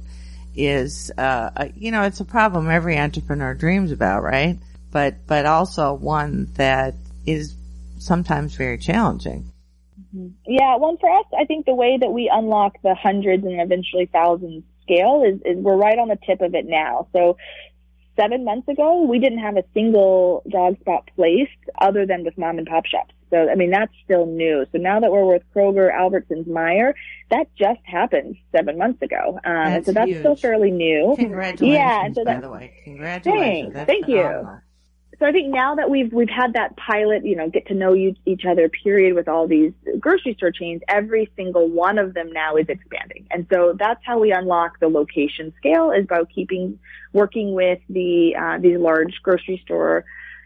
[0.56, 4.60] is, uh, a- you know, it's a problem every entrepreneur dreams about, right?
[4.92, 6.94] But but also one that
[7.26, 7.56] is
[8.00, 9.53] sometimes very challenging.
[10.46, 14.06] Yeah, well, for us, I think the way that we unlock the hundreds and eventually
[14.12, 17.08] thousands scale is, is we're right on the tip of it now.
[17.14, 17.38] So
[18.16, 21.52] seven months ago, we didn't have a single dog spot placed
[21.82, 23.14] other than with mom and pop shops.
[23.32, 24.66] So, I mean, that's still new.
[24.72, 26.94] So now that we're with Kroger, Albertsons, Meijer,
[27.32, 29.40] that just happened seven months ago.
[29.44, 31.16] Um, That's so that's still fairly new.
[31.18, 32.74] Congratulations, Yeah, so by that- the way.
[32.84, 33.74] Congratulations.
[33.74, 33.88] Thanks.
[33.88, 34.48] Thank you.
[35.24, 37.94] So I think now that we've we've had that pilot, you know, get to know
[37.94, 42.34] you, each other period with all these grocery store chains, every single one of them
[42.34, 46.78] now is expanding, and so that's how we unlock the location scale is by keeping
[47.14, 50.04] working with the uh, these large grocery store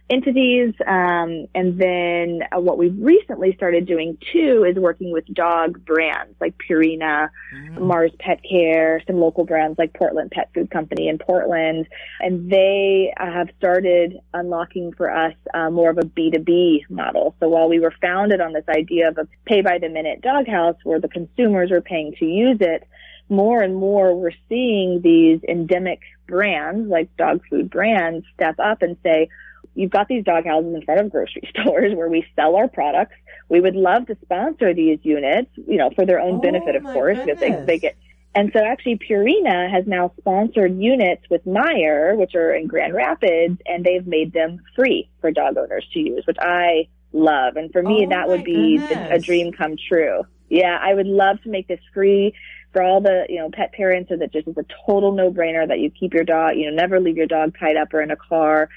[0.10, 0.74] entities.
[0.86, 6.36] Um, and then uh, what we've recently started doing too is working with dog brands
[6.40, 7.80] like Purina, Mm.
[7.80, 11.88] Mars Pet Care, some local brands like Portland Pet Food Company in Portland.
[12.20, 17.36] And they uh, have started unlocking for us uh, more of a B2B model.
[17.40, 20.76] So while we were founded on this idea of a pay by the minute doghouse
[20.84, 22.84] where the consumers are paying to use it,
[23.30, 28.98] more and more we're seeing these endemic brands like dog food brands step up and
[29.04, 29.30] say,
[29.78, 33.16] you've got these dog houses in front of grocery stores where we sell our products.
[33.48, 36.84] We would love to sponsor these units, you know, for their own Oh, benefit, of
[36.84, 37.96] course, because they, they get.
[38.36, 43.60] And so actually Purina has now sponsored units with Meijer, which are in Grand Rapids,
[43.66, 47.56] and they've made them free for dog owners to use, which I love.
[47.56, 50.24] And for me, Oh, that would be the, a dream come true.
[50.50, 52.34] Yeah, I would love to make this free
[52.74, 55.68] for all the, you know, pet parents so that just is a total no brainer
[55.68, 58.12] that you keep your dog, you know, never leave your dog tied up or in
[58.12, 58.70] a car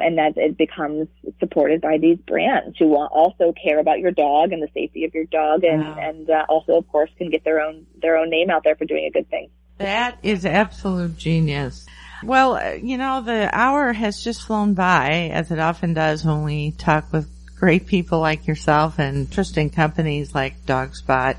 [0.00, 1.08] and that it becomes
[1.40, 5.24] supported by these brands who also care about your dog and the safety of your
[5.24, 5.96] dog and, Wow.
[5.98, 8.84] and uh, also of course can get their own, their own name out there for
[8.84, 9.50] doing a good thing.
[9.78, 11.86] That is absolute genius.
[12.24, 16.42] Well, uh, you know, the hour has just flown by, as it often does when
[16.42, 21.36] we talk with great people like yourself and interesting companies like DogSpot.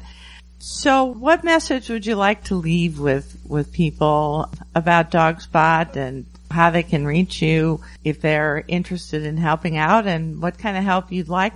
[0.59, 6.69] So what message would you like to leave with, with people about DogSpot and how
[6.69, 11.11] they can reach you if they're interested in helping out and what kind of help
[11.11, 11.53] you'd like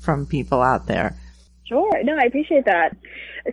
[0.00, 1.16] from people out there?
[1.64, 2.02] Sure.
[2.02, 2.96] No, I appreciate that.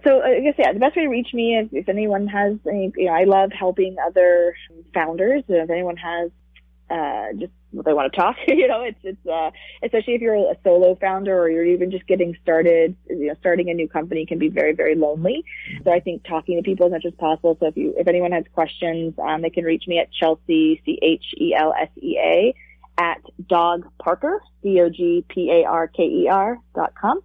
[0.03, 2.57] So uh, I guess, yeah, the best way to reach me is if anyone has
[2.67, 4.55] any, you know, I love helping other
[4.93, 5.43] founders.
[5.47, 6.31] If anyone has,
[6.89, 7.51] uh, just
[7.83, 9.51] they want to talk, you know, it's, it's, uh,
[9.83, 13.69] especially if you're a solo founder or you're even just getting started, you know, starting
[13.69, 15.43] a new company can be very, very lonely.
[15.83, 17.57] So I think talking to people as much as possible.
[17.59, 22.55] So if you, if anyone has questions, um, they can reach me at Chelsea, C-H-E-L-S-E-A
[22.97, 27.19] at Dog Parker, D-O-G-P-A-R-K-E-R dot com.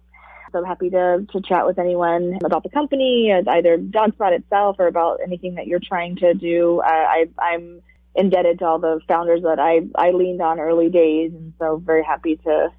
[0.51, 4.75] So I'm happy to, to chat with anyone about the company, uh, either DogSpot itself
[4.79, 6.81] or about anything that you're trying to do.
[6.81, 7.81] I, I, I'm
[8.15, 11.31] indebted to all the founders that I, I leaned on early days.
[11.33, 12.69] And so very happy to,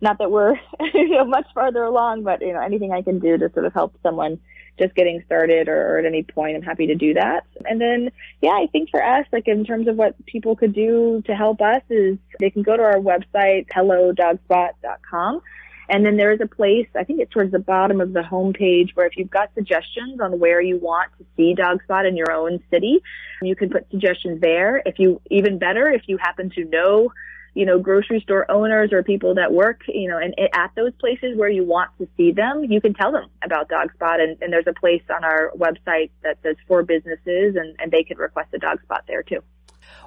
[0.00, 0.54] not that we're,
[0.94, 3.74] you know, much farther along, but, you know, anything I can do to sort of
[3.74, 4.38] help someone
[4.78, 7.44] just getting started or, or at any point, I'm happy to do that.
[7.64, 8.10] And then,
[8.40, 11.60] yeah, I think for us, like in terms of what people could do to help
[11.60, 15.42] us is they can go to our website, hellodogspot.com.
[15.88, 18.90] And then there is a place, I think it's towards the bottom of the homepage
[18.94, 22.62] where if you've got suggestions on where you want to see DogSpot in your own
[22.70, 23.02] city,
[23.40, 24.82] you can put suggestions there.
[24.84, 27.12] If you, even better, if you happen to know,
[27.54, 31.36] you know, grocery store owners or people that work, you know, and at those places
[31.36, 34.20] where you want to see them, you can tell them about DogSpot.
[34.20, 38.02] And, and there's a place on our website that says for businesses and, and they
[38.02, 39.40] can request a DogSpot there too.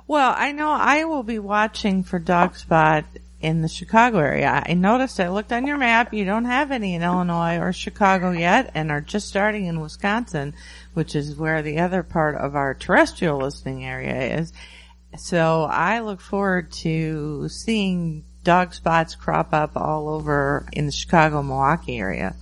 [0.06, 3.04] Well, I know I will be watching for DogSpot
[3.42, 4.64] in the Chicago area.
[4.66, 6.14] I noticed I looked on your map.
[6.14, 10.54] You don't have any in Illinois or Chicago yet and are just starting in Wisconsin,
[10.94, 14.54] which is where the other part of our terrestrial listening area is.
[15.18, 21.44] So I look forward to seeing dog spots crop up all over in the Chicago,
[21.44, 22.36] Milwaukee area.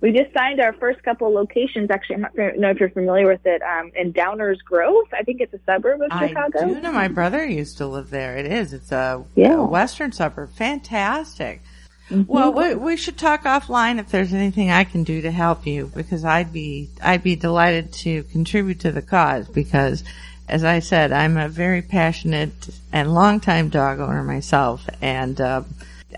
[0.00, 1.90] We just signed our first couple locations.
[1.90, 3.62] Actually, I'm not sure know if you're familiar with it.
[3.62, 6.60] Um, in Downers Grove, I think it's a suburb of Chicago.
[6.60, 8.36] I do know my brother used to live there.
[8.36, 8.72] It is.
[8.72, 9.54] It's a, Yeah.
[9.56, 10.50] a western suburb.
[10.54, 11.62] Fantastic.
[12.10, 12.32] Mm-hmm.
[12.32, 15.90] Well, we, we should talk offline if there's anything I can do to help you
[15.94, 20.04] because I'd be I'd be delighted to contribute to the cause because,
[20.48, 22.52] as I said, I'm a very passionate
[22.92, 25.62] and longtime dog owner myself, and uh,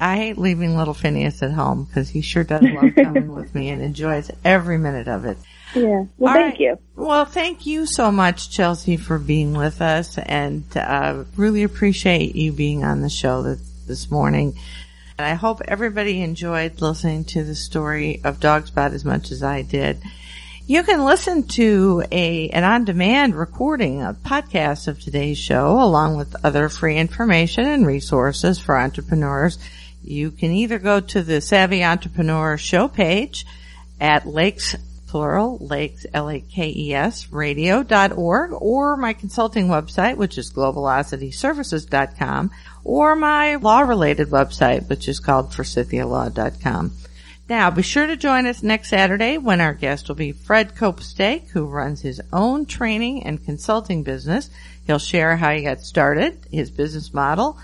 [0.00, 3.70] I hate leaving little Phineas at home because he sure does love coming with me
[3.70, 5.38] and enjoys every minute of it.
[5.74, 6.04] Yeah.
[6.16, 6.60] Well, All thank right.
[6.60, 6.78] you.
[6.96, 12.52] Well, thank you so much, Chelsea, for being with us, and uh, really appreciate you
[12.52, 14.58] being on the show this, this morning.
[15.18, 19.62] And I hope everybody enjoyed listening to the story of DogSpot as much as I
[19.62, 20.00] did.
[20.66, 26.36] You can listen to a an on-demand recording, a podcast of today's show, along with
[26.44, 29.58] other free information and resources for entrepreneurs.
[30.02, 33.46] You can either go to the Savvy Entrepreneur show page
[34.00, 34.76] at Lakes
[35.08, 42.50] plural lakes l a k e s radio.org or my consulting website which is globalocityservices.com
[42.84, 46.92] or my law related website which is called forsythialaw.com.
[47.48, 51.48] Now be sure to join us next Saturday when our guest will be Fred Copestake
[51.48, 54.50] who runs his own training and consulting business.
[54.86, 57.58] He'll share how he got started, his business model,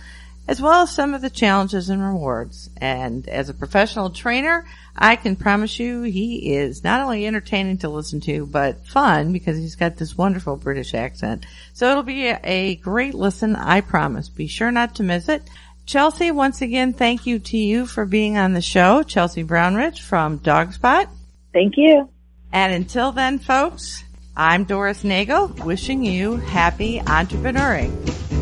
[0.47, 2.69] as well as some of the challenges and rewards.
[2.77, 4.67] And as a professional trainer,
[4.97, 9.57] I can promise you he is not only entertaining to listen to, but fun because
[9.57, 11.47] he's got this wonderful British accent.
[11.73, 14.29] So it'll be a, great listen, I promise.
[14.29, 15.43] Be sure not to miss it.
[15.87, 19.03] Chelsea, once again, thank you to you for being on the show.
[19.03, 21.09] Chelsea Brownridge from DogSpot.
[21.53, 22.09] Thank you.
[22.53, 24.05] And until then, folks,
[24.37, 28.34] I'm Doris Nagel wishing you happy entrepreneuring.